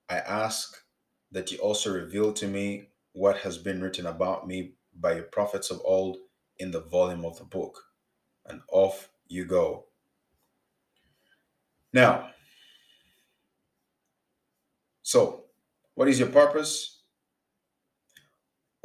[0.09, 0.77] I ask
[1.31, 5.71] that you also reveal to me what has been written about me by your prophets
[5.71, 6.17] of old
[6.59, 7.81] in the volume of the book.
[8.45, 9.85] And off you go.
[11.93, 12.31] Now,
[15.03, 15.45] so
[15.95, 16.97] what is your purpose?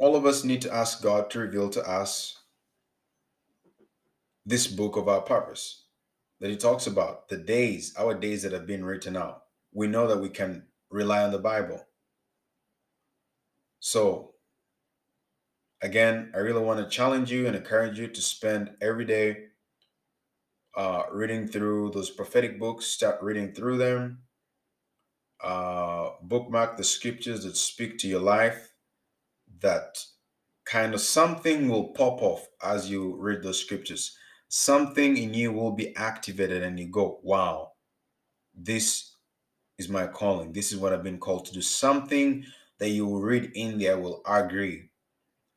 [0.04, 2.38] All of us need to ask God to reveal to us
[4.44, 5.86] this book of our purpose
[6.40, 9.44] that He talks about the days, our days that have been written out.
[9.72, 11.86] We know that we can rely on the Bible.
[13.80, 14.34] So,
[15.80, 19.44] again, I really want to challenge you and encourage you to spend every day
[20.76, 24.18] uh, reading through those prophetic books, start reading through them.
[25.42, 28.73] Uh, bookmark the scriptures that speak to your life,
[29.64, 29.98] that
[30.64, 34.16] kind of something will pop off as you read those scriptures.
[34.48, 37.72] Something in you will be activated, and you go, Wow,
[38.54, 39.16] this
[39.78, 40.52] is my calling.
[40.52, 41.60] This is what I've been called to do.
[41.60, 42.44] Something
[42.78, 44.90] that you will read in there will agree.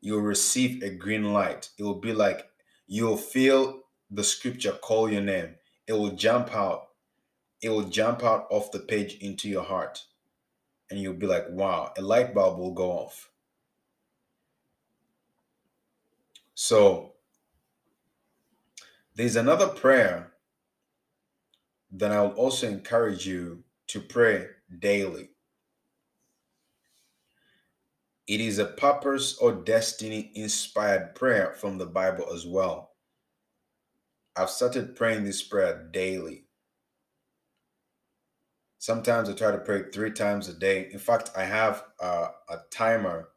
[0.01, 1.69] You'll receive a green light.
[1.77, 2.49] It will be like
[2.87, 5.55] you'll feel the scripture call your name,
[5.87, 6.87] it will jump out.
[7.61, 10.03] It will jump out off the page into your heart.
[10.89, 13.31] And you'll be like, wow, a light bulb will go off.
[16.59, 17.13] So
[19.13, 20.33] there's another prayer
[21.91, 24.47] that I'll also encourage you to pray
[24.79, 25.29] daily.
[28.27, 32.95] It is a purpose or destiny inspired prayer from the Bible as well.
[34.35, 36.47] I've started praying this prayer daily.
[38.79, 40.89] Sometimes I try to pray three times a day.
[40.91, 43.29] In fact, I have a, a timer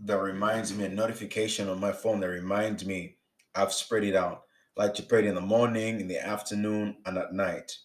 [0.00, 3.16] that reminds me, a notification on my phone that reminds me
[3.54, 4.42] I've spread it out.
[4.76, 7.76] Like to pray it in the morning, in the afternoon, and at night.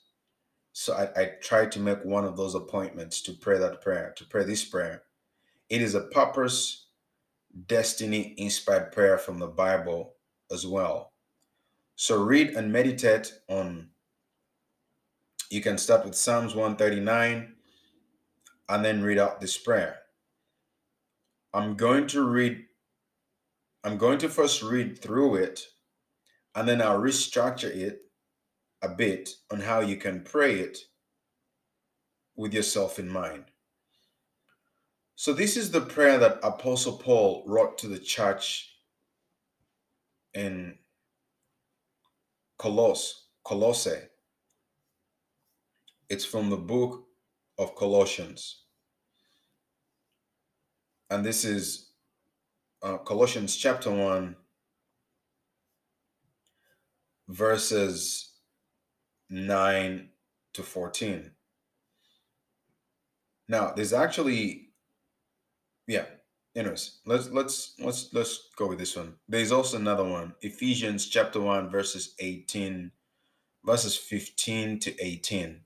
[0.74, 4.26] So I, I try to make one of those appointments to pray that prayer, to
[4.26, 5.04] pray this prayer.
[5.70, 6.88] It is a purpose,
[7.68, 10.16] destiny inspired prayer from the Bible
[10.52, 11.14] as well.
[11.96, 13.90] So read and meditate on.
[15.52, 17.54] You can start with Psalms 139
[18.70, 19.99] and then read out this prayer.
[21.54, 22.66] I'm going to read,
[23.84, 25.62] I'm going to first read through it
[26.56, 28.02] and then I'll restructure it
[28.82, 30.78] a bit on how you can pray it
[32.36, 33.46] with yourself in mind.
[35.16, 38.74] So, this is the prayer that Apostle Paul wrote to the church
[40.34, 40.78] in
[42.58, 43.12] Coloss,
[43.44, 44.08] Colossae.
[46.10, 47.06] It's from the book
[47.58, 48.64] of Colossians.
[51.10, 51.90] And this is
[52.84, 54.36] uh, Colossians chapter 1,
[57.28, 58.34] verses
[59.30, 60.10] 9
[60.54, 61.32] to 14.
[63.48, 64.70] Now, there's actually,
[65.88, 66.06] yeah,
[66.56, 69.16] anyways, let's let's let's let's go with this one.
[69.28, 72.92] There's also another one, Ephesians chapter 1, verses 18,
[73.66, 75.62] verses 15 to 18.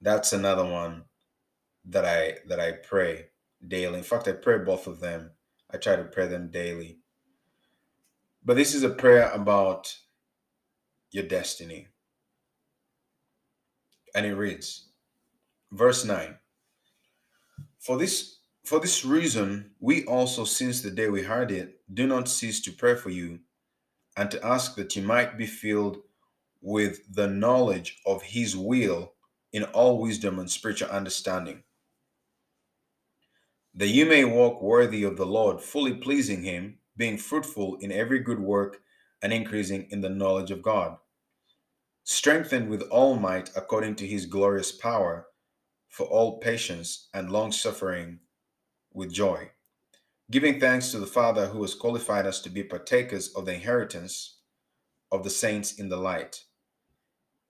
[0.00, 1.04] That's another one
[1.84, 3.26] that I that I pray
[3.68, 3.98] daily.
[3.98, 5.30] In fact, I pray both of them.
[5.70, 6.98] I try to pray them daily.
[8.44, 9.96] But this is a prayer about
[11.10, 11.88] your destiny.
[14.14, 14.88] And it reads,
[15.72, 16.36] verse 9
[17.80, 18.36] For this
[18.66, 22.72] for this reason, we also, since the day we heard it, do not cease to
[22.72, 23.38] pray for you
[24.16, 25.98] and to ask that you might be filled
[26.60, 29.12] with the knowledge of his will
[29.52, 31.62] in all wisdom and spiritual understanding.
[33.76, 38.20] That you may walk worthy of the Lord, fully pleasing Him, being fruitful in every
[38.20, 38.78] good work
[39.22, 40.96] and increasing in the knowledge of God,
[42.02, 45.26] strengthened with all might according to His glorious power,
[45.90, 48.18] for all patience and long suffering
[48.94, 49.50] with joy,
[50.30, 54.38] giving thanks to the Father who has qualified us to be partakers of the inheritance
[55.12, 56.44] of the saints in the light.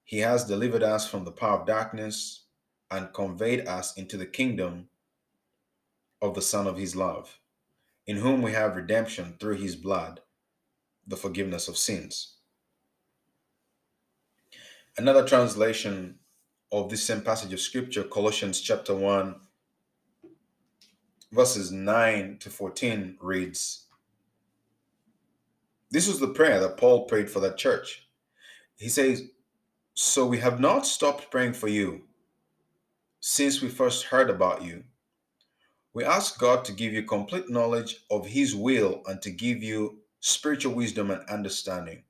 [0.02, 2.46] He has delivered us from the power of darkness
[2.90, 4.88] and conveyed us into the kingdom
[6.20, 7.38] of the Son of His love,
[8.06, 10.20] in whom we have redemption through His blood,
[11.06, 12.36] the forgiveness of sins.
[14.98, 16.18] Another translation
[16.72, 19.36] of this same passage of Scripture, Colossians chapter 1,
[21.32, 23.86] verses 9 to 14, reads
[25.90, 28.08] This was the prayer that Paul prayed for that church.
[28.76, 29.22] He says,
[29.94, 32.02] So we have not stopped praying for you
[33.20, 34.84] since we first heard about you
[35.96, 40.00] we ask God to give you complete knowledge of His will and to give you
[40.20, 42.02] spiritual wisdom and understanding.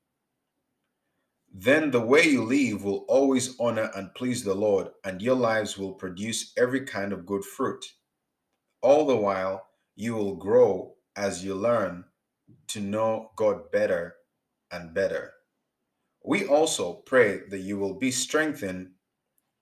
[1.53, 5.77] Then the way you live will always honor and please the Lord, and your lives
[5.77, 7.93] will produce every kind of good fruit.
[8.81, 9.65] All the while,
[9.95, 12.03] you will grow as you learn
[12.67, 14.15] to know God better
[14.69, 15.31] and better.
[16.25, 18.89] We also pray that you will be strengthened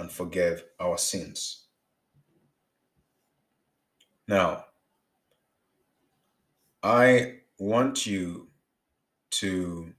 [0.00, 1.66] and forgive our sins.
[4.26, 4.64] Now,
[6.82, 8.48] I want you
[9.32, 9.92] to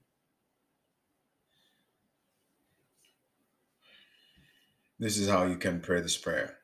[5.02, 6.58] This is how you can pray this prayer.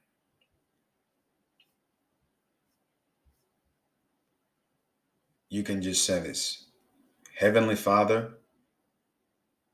[5.48, 6.66] You can just say this
[7.36, 8.34] Heavenly Father,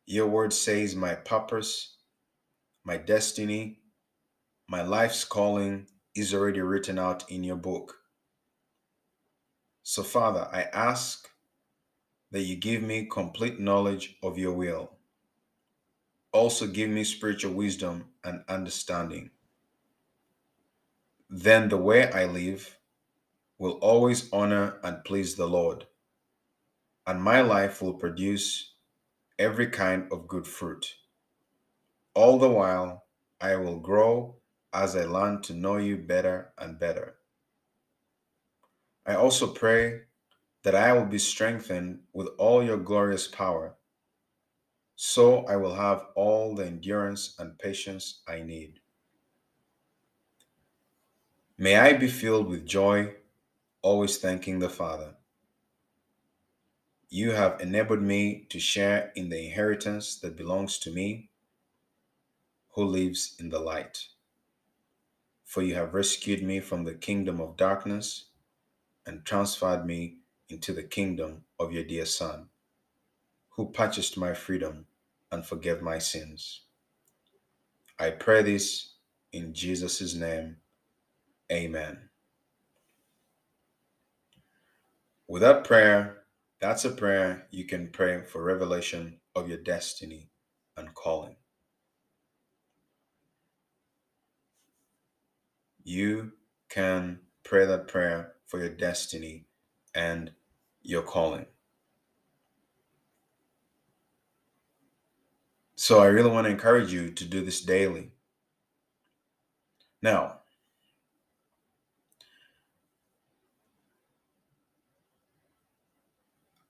[0.07, 1.94] your word says, My purpose
[2.85, 3.79] my destiny,
[4.69, 7.97] my life's calling is already written out in your book.
[9.83, 11.29] So, Father, I ask
[12.31, 14.93] that you give me complete knowledge of your will.
[16.33, 19.31] Also, give me spiritual wisdom and understanding.
[21.31, 22.79] Then the way I live
[23.59, 25.87] will always honor and please the Lord,
[27.07, 28.73] and my life will produce
[29.39, 30.95] every kind of good fruit.
[32.15, 33.07] All the while,
[33.41, 34.37] I will grow
[34.73, 37.17] as I learn to know you better and better.
[39.05, 40.03] I also pray
[40.63, 43.75] that I will be strengthened with all your glorious power,
[44.97, 48.81] so I will have all the endurance and patience I need.
[51.59, 53.15] May I be filled with joy,
[53.83, 55.17] always thanking the Father.
[57.09, 61.31] You have enabled me to share in the inheritance that belongs to me
[62.75, 64.09] who lives in the light.
[65.45, 68.27] For you have rescued me from the kingdom of darkness
[69.07, 70.19] and transferred me
[70.49, 72.49] into the kingdom of your dear Son,
[73.51, 74.87] who purchased my freedom
[75.31, 76.63] and forgave my sins.
[77.99, 78.95] I pray this
[79.33, 80.57] in Jesus' name.
[81.53, 82.09] Amen.
[85.29, 86.25] With that prayer,
[86.61, 90.31] that's a prayer you can pray for revelation of your destiny
[90.77, 91.37] and calling.
[95.85, 96.33] You
[96.69, 99.47] can pray that prayer for your destiny
[99.95, 100.33] and
[100.83, 101.47] your calling.
[105.77, 108.13] So I really want to encourage you to do this daily.
[110.01, 110.41] Now,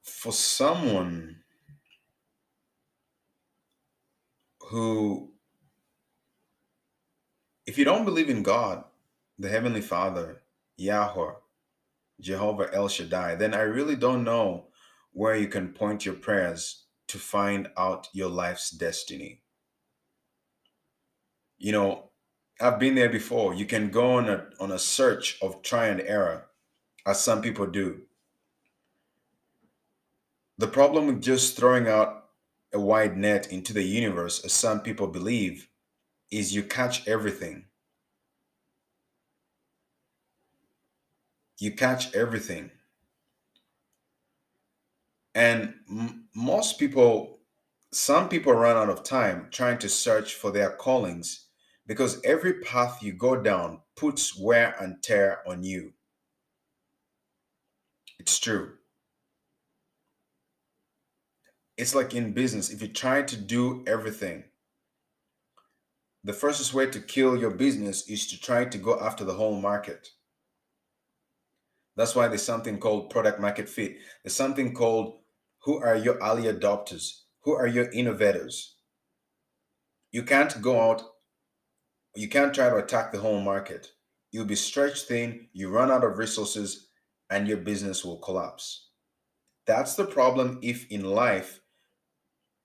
[0.02, 1.36] for someone
[4.60, 5.32] who,
[7.66, 8.84] if you don't believe in God,
[9.38, 10.42] the Heavenly Father,
[10.76, 11.34] Yahweh,
[12.20, 14.68] Jehovah El Shaddai, then I really don't know
[15.12, 19.42] where you can point your prayers to find out your life's destiny.
[21.58, 22.10] You know,
[22.60, 23.54] I've been there before.
[23.54, 26.46] You can go on a on a search of try and error,
[27.06, 28.02] as some people do.
[30.58, 32.26] The problem with just throwing out
[32.72, 35.68] a wide net into the universe, as some people believe,
[36.30, 37.66] is you catch everything
[41.64, 42.70] you catch everything.
[45.34, 47.40] And m- most people,
[47.92, 51.46] some people run out of time trying to search for their callings
[51.86, 55.92] because every path you go down puts wear and tear on you.
[58.18, 58.78] It's true.
[61.76, 64.44] It's like in business, if you try to do everything,
[66.24, 69.60] the fastest way to kill your business is to try to go after the whole
[69.60, 70.10] market.
[71.96, 73.96] That's why there's something called product market fit.
[74.22, 75.18] There's something called
[75.62, 77.20] who are your early adopters?
[77.42, 78.76] Who are your innovators?
[80.12, 81.02] You can't go out,
[82.14, 83.92] you can't try to attack the whole market.
[84.30, 86.88] You'll be stretched thin, you run out of resources,
[87.30, 88.88] and your business will collapse.
[89.66, 91.60] That's the problem if in life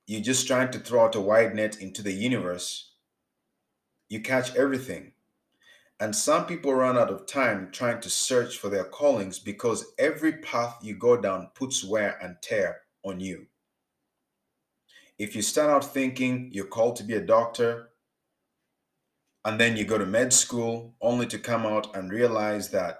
[0.05, 2.93] you're just trying to throw out a wide net into the universe,
[4.09, 5.13] you catch everything.
[5.99, 10.33] And some people run out of time trying to search for their callings because every
[10.33, 13.47] path you go down puts wear and tear on you.
[15.17, 17.89] If you start out thinking you're called to be a doctor,
[19.43, 22.99] and then you go to med school only to come out and realize that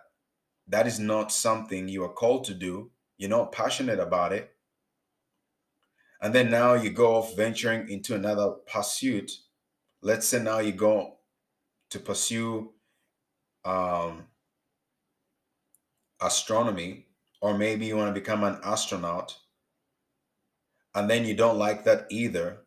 [0.68, 4.52] that is not something you are called to do, you're not passionate about it,
[6.22, 9.32] and then now you go off venturing into another pursuit.
[10.02, 11.20] Let's say now you go
[11.92, 12.74] to pursue
[13.66, 14.26] um,
[16.22, 17.06] astronomy,
[17.42, 19.38] or maybe you want to become an astronaut,
[20.96, 22.64] and then you don't like that either.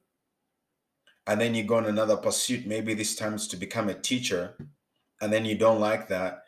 [1.26, 4.57] And then you go on another pursuit, maybe this time it's to become a teacher,
[5.20, 6.43] and then you don't like that.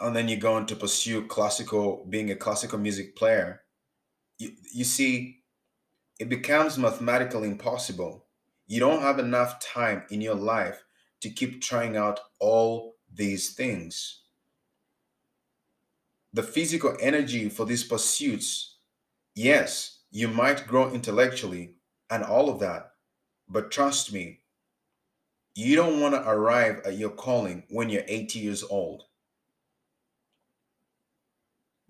[0.00, 3.62] And then you go on to pursue classical, being a classical music player.
[4.38, 5.42] You, you see,
[6.18, 8.26] it becomes mathematically impossible.
[8.66, 10.82] You don't have enough time in your life
[11.20, 14.20] to keep trying out all these things.
[16.32, 18.76] The physical energy for these pursuits,
[19.34, 21.76] yes, you might grow intellectually
[22.10, 22.92] and all of that,
[23.48, 24.40] but trust me,
[25.54, 29.04] you don't want to arrive at your calling when you're 80 years old.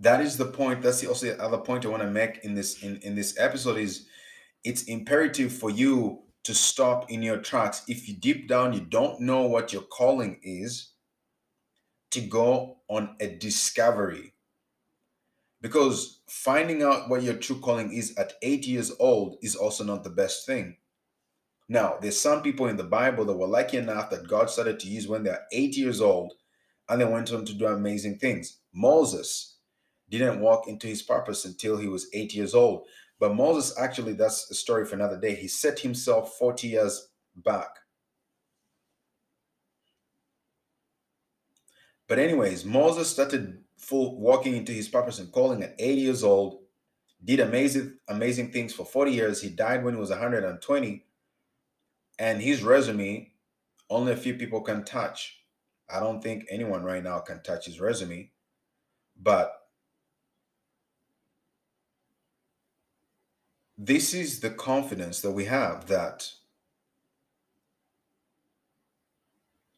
[0.01, 0.83] That is the point.
[0.83, 3.39] That's the, also the other point I want to make in this in, in this
[3.39, 4.07] episode is
[4.65, 7.83] it's imperative for you to stop in your tracks.
[7.87, 10.92] If you deep down you don't know what your calling is,
[12.13, 14.35] to go on a discovery.
[15.61, 20.05] Because finding out what your true calling is at eight years old is also not
[20.05, 20.77] the best thing.
[21.69, 24.89] Now, there's some people in the Bible that were lucky enough that God started to
[24.89, 26.35] use when they're eight years old
[26.89, 28.59] and they went on to do amazing things.
[28.75, 29.57] Moses
[30.11, 32.87] didn't walk into his purpose until he was eight years old.
[33.19, 35.35] But Moses, actually, that's a story for another day.
[35.35, 37.69] He set himself 40 years back.
[42.09, 46.61] But, anyways, Moses started full walking into his purpose and calling at 80 years old,
[47.25, 49.43] did amazing, amazing things for 40 years.
[49.43, 51.05] He died when he was 120.
[52.19, 53.33] And his resume,
[53.91, 55.41] only a few people can touch.
[55.91, 58.31] I don't think anyone right now can touch his resume.
[59.21, 59.53] But
[63.79, 66.33] this is the confidence that we have that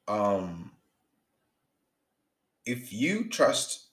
[0.09, 0.74] um
[2.67, 3.89] if you trust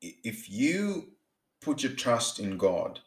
[0.00, 1.12] if you
[1.60, 3.00] put your trust in god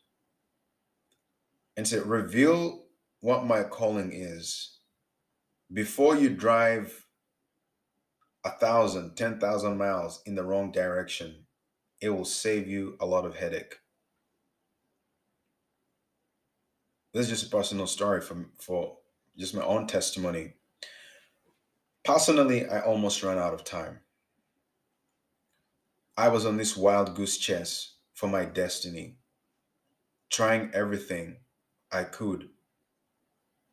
[1.78, 2.86] and say reveal
[3.20, 4.78] what my calling is
[5.74, 7.06] before you drive
[8.46, 11.46] a thousand ten thousand miles in the wrong direction
[12.02, 13.76] it will save you a lot of headache
[17.16, 18.98] this is just a personal story from for
[19.38, 20.56] just my own testimony.
[22.04, 24.02] Personally, I almost ran out of time.
[26.18, 29.20] I was on this wild goose chase for my destiny,
[30.30, 31.38] trying everything
[31.92, 32.52] I could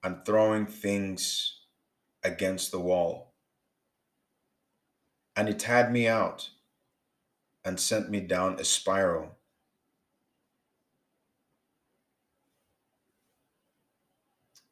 [0.02, 1.60] and throwing things
[2.24, 3.34] against the wall.
[5.36, 6.48] And it had me out
[7.64, 9.36] and sent me down a spiral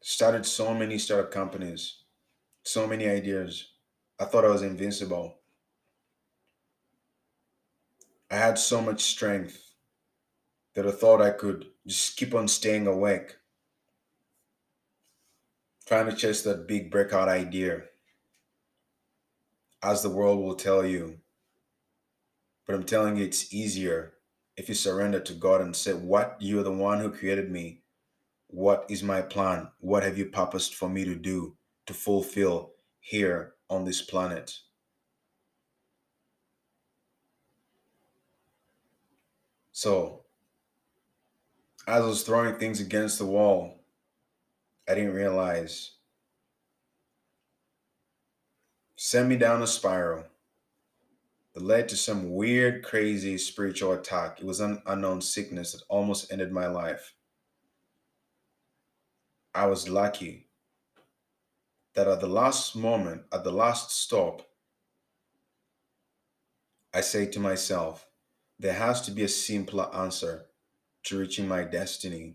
[0.02, 2.02] started so many startup companies,
[2.64, 3.72] so many ideas.
[4.20, 5.39] I thought I was invincible.
[8.32, 9.74] I had so much strength
[10.74, 13.36] that I thought I could just keep on staying awake,
[15.84, 17.82] trying to chase that big breakout idea,
[19.82, 21.18] as the world will tell you.
[22.66, 24.12] But I'm telling you, it's easier
[24.56, 26.36] if you surrender to God and say, What?
[26.38, 27.82] You're the one who created me.
[28.46, 29.68] What is my plan?
[29.80, 31.56] What have you purposed for me to do,
[31.86, 34.56] to fulfill here on this planet?
[39.80, 40.24] So,
[41.88, 43.82] as I was throwing things against the wall,
[44.86, 45.92] I didn't realize
[48.96, 50.26] sent me down a spiral
[51.54, 54.38] that led to some weird, crazy spiritual attack.
[54.38, 57.14] It was an unknown sickness that almost ended my life.
[59.54, 60.50] I was lucky
[61.94, 64.42] that at the last moment, at the last stop,
[66.92, 68.09] I say to myself,
[68.60, 70.44] there has to be a simpler answer
[71.02, 72.34] to reaching my destiny.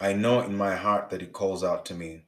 [0.00, 2.22] I know in my heart that it calls out to me.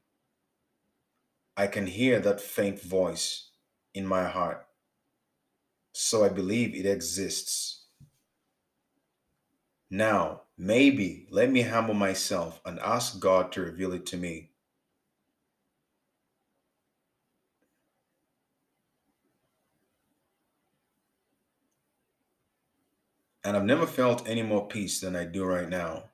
[1.57, 3.53] I can hear that faint voice
[3.95, 4.67] in my heart.
[5.93, 7.85] So I believe it exists.
[9.89, 14.50] Now, maybe let me humble myself and ask God to reveal it to me.
[23.43, 26.11] And I've never felt any more peace than I do right now.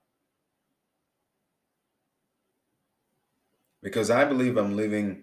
[3.83, 5.23] Because I believe I'm living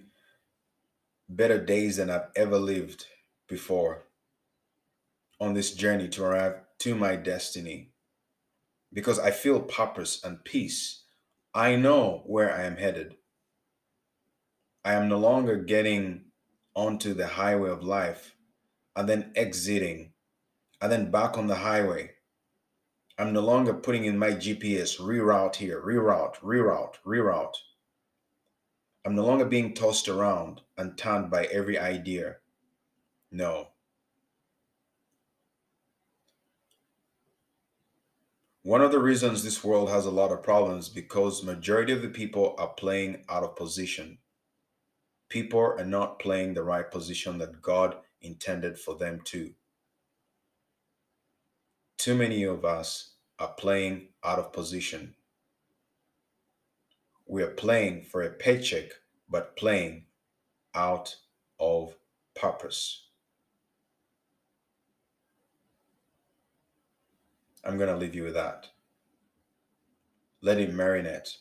[1.30, 3.06] better days than I've ever lived
[3.48, 4.06] before
[5.40, 7.92] on this journey to arrive to my destiny.
[8.92, 11.04] Because I feel purpose and peace.
[11.54, 13.16] I know where I am headed.
[14.86, 16.26] I am no longer getting
[16.76, 18.36] onto the highway of life
[18.96, 20.13] and then exiting
[20.84, 22.12] and then back on the highway.
[23.18, 27.56] I'm no longer putting in my GPS, reroute here, reroute, reroute, reroute.
[29.06, 32.36] I'm no longer being tossed around and turned by every idea.
[33.32, 33.70] No.
[38.64, 42.10] One of the reasons this world has a lot of problems because majority of the
[42.10, 44.18] people are playing out of position.
[45.30, 49.54] People are not playing the right position that God intended for them to.
[51.98, 55.16] Too many of us are playing out of position.
[57.26, 58.92] We are playing for a paycheck,
[59.30, 60.06] but playing
[60.76, 61.16] out
[61.60, 61.96] of
[62.36, 63.08] purpose.
[67.64, 68.68] I'm going to leave you with that.
[70.42, 71.38] Let it marinate.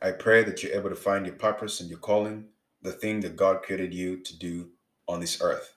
[0.00, 2.46] I pray that you're able to find your purpose and your calling,
[2.80, 4.70] the thing that God created you to do
[5.06, 5.74] on this earth.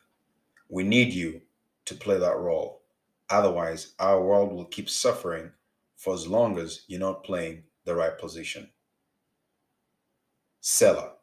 [0.70, 1.42] We need you
[1.88, 2.82] to play that role.
[3.30, 5.52] Otherwise, our world will keep suffering
[5.96, 8.70] for as long as you're not playing the right position.
[10.62, 11.14] Selah.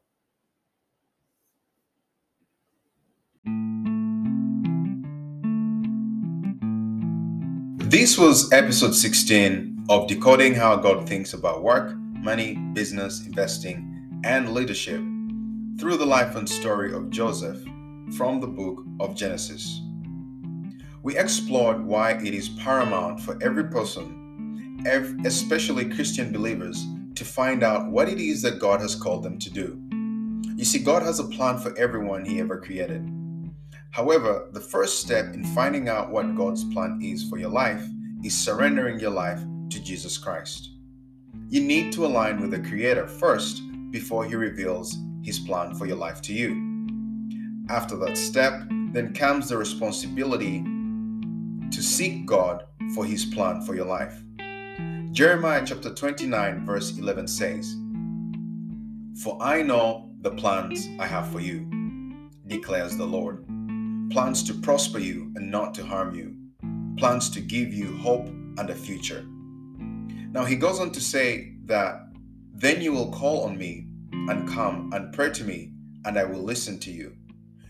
[7.79, 14.53] This was episode 16 of Decoding How God Thinks About Work, Money, Business, Investing, and
[14.53, 15.01] Leadership
[15.79, 17.63] through the life and story of Joseph
[18.17, 19.84] from the book of Genesis
[21.05, 24.81] we explored why it is paramount for every person,
[25.27, 29.51] especially Christian believers, to find out what it is that God has called them to
[29.51, 29.79] do.
[30.57, 33.07] You see, God has a plan for everyone He ever created.
[33.91, 37.85] However, the first step in finding out what God's plan is for your life
[38.25, 40.71] is surrendering your life to Jesus Christ.
[41.51, 45.99] You need to align with the Creator first before He reveals His plan for your
[45.99, 46.89] life to you.
[47.69, 50.65] After that step, then comes the responsibility
[51.71, 54.23] to seek God for his plan for your life.
[55.13, 57.77] Jeremiah chapter 29, verse 11 says,
[59.23, 61.69] For I know the plans I have for you,
[62.47, 63.45] declares the Lord
[64.11, 66.37] plans to prosper you and not to harm you,
[66.97, 69.25] plans to give you hope and a future.
[70.31, 72.09] Now he goes on to say that
[72.53, 75.73] then you will call on me and come and pray to me,
[76.05, 77.17] and I will listen to you.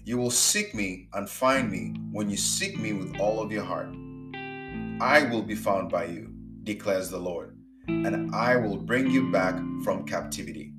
[0.07, 3.64] You will seek me and find me when you seek me with all of your
[3.64, 3.88] heart.
[5.00, 6.30] I will be found by you,
[6.62, 7.57] declares the Lord,
[7.88, 10.74] and I will bring you back from captivity.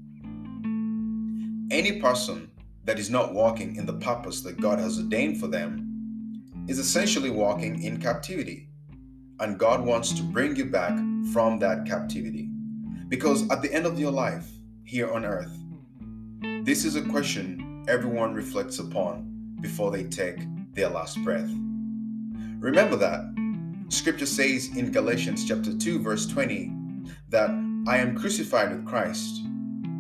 [1.72, 2.52] Any person
[2.84, 7.32] that is not walking in the purpose that God has ordained for them is essentially
[7.32, 8.70] walking in captivity.
[9.40, 10.96] And God wants to bring you back
[11.34, 12.48] from that captivity.
[13.08, 14.48] Because at the end of your life
[14.84, 15.58] here on earth,
[16.64, 20.40] this is a question everyone reflects upon before they take
[20.74, 21.50] their last breath.
[22.60, 23.26] Remember that
[23.90, 26.72] scripture says in Galatians chapter 2 verse 20
[27.30, 27.52] that
[27.88, 29.42] I am crucified with Christ.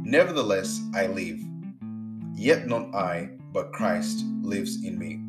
[0.03, 1.39] Nevertheless I live.
[2.33, 5.21] Yet not I, but Christ lives in me.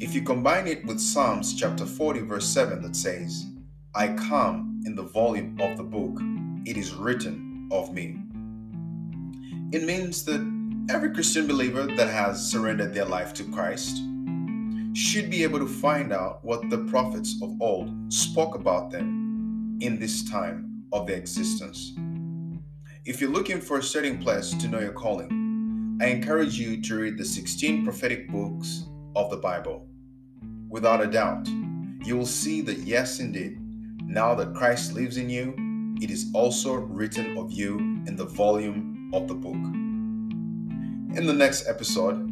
[0.00, 3.46] If you combine it with Psalms chapter 40 verse 7 that says,
[3.94, 6.20] I come in the volume of the book,
[6.66, 8.20] it is written of me.
[9.72, 10.53] It means that
[10.90, 14.02] every Christian believer that has surrendered their life to Christ
[14.92, 19.98] should be able to find out what the prophets of old spoke about them in
[19.98, 21.94] this time of their existence.
[23.06, 26.96] If you're looking for a certain place to know your calling, I encourage you to
[26.96, 28.84] read the 16 prophetic books
[29.16, 29.88] of the Bible.
[30.68, 31.48] Without a doubt,
[32.04, 33.58] you will see that yes, indeed,
[34.02, 35.54] now that Christ lives in you,
[36.02, 39.83] it is also written of you in the volume of the book.
[41.16, 42.28] In the next episode,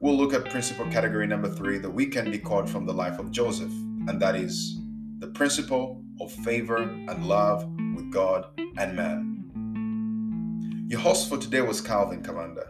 [0.00, 3.30] we'll look at principle category number three that we can decode from the life of
[3.30, 3.72] Joseph,
[4.06, 4.78] and that is
[5.20, 8.44] the principle of favor and love with God
[8.76, 10.86] and man.
[10.88, 12.66] Your host for today was Calvin Commander.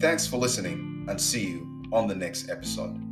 [0.00, 3.09] Thanks for listening and see you on the next episode.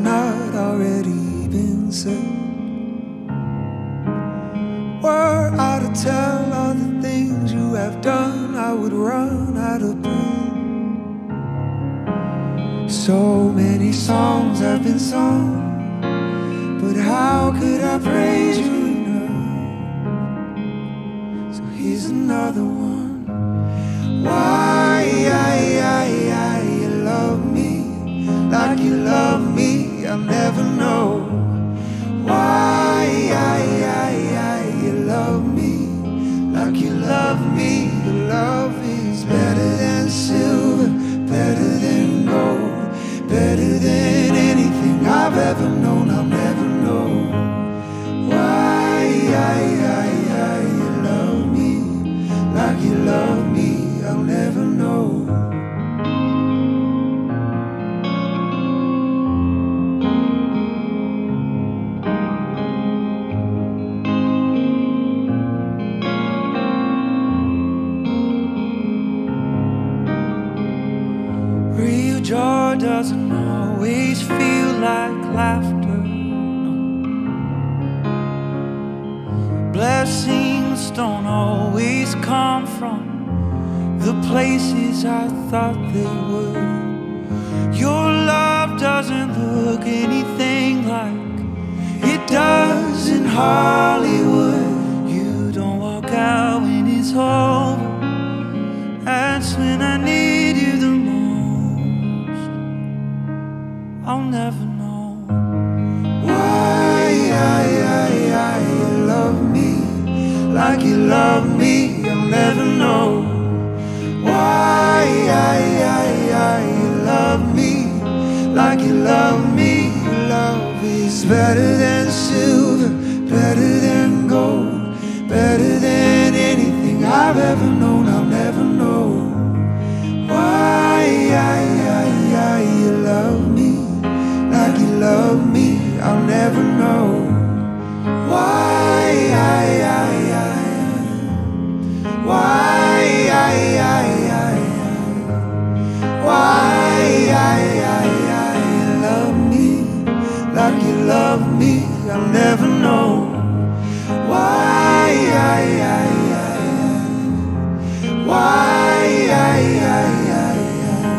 [0.00, 2.40] Not already been said?
[5.02, 10.00] Were I to tell all the things you have done, I would run out of
[10.02, 10.20] breath.
[12.90, 15.59] So many songs have been sung,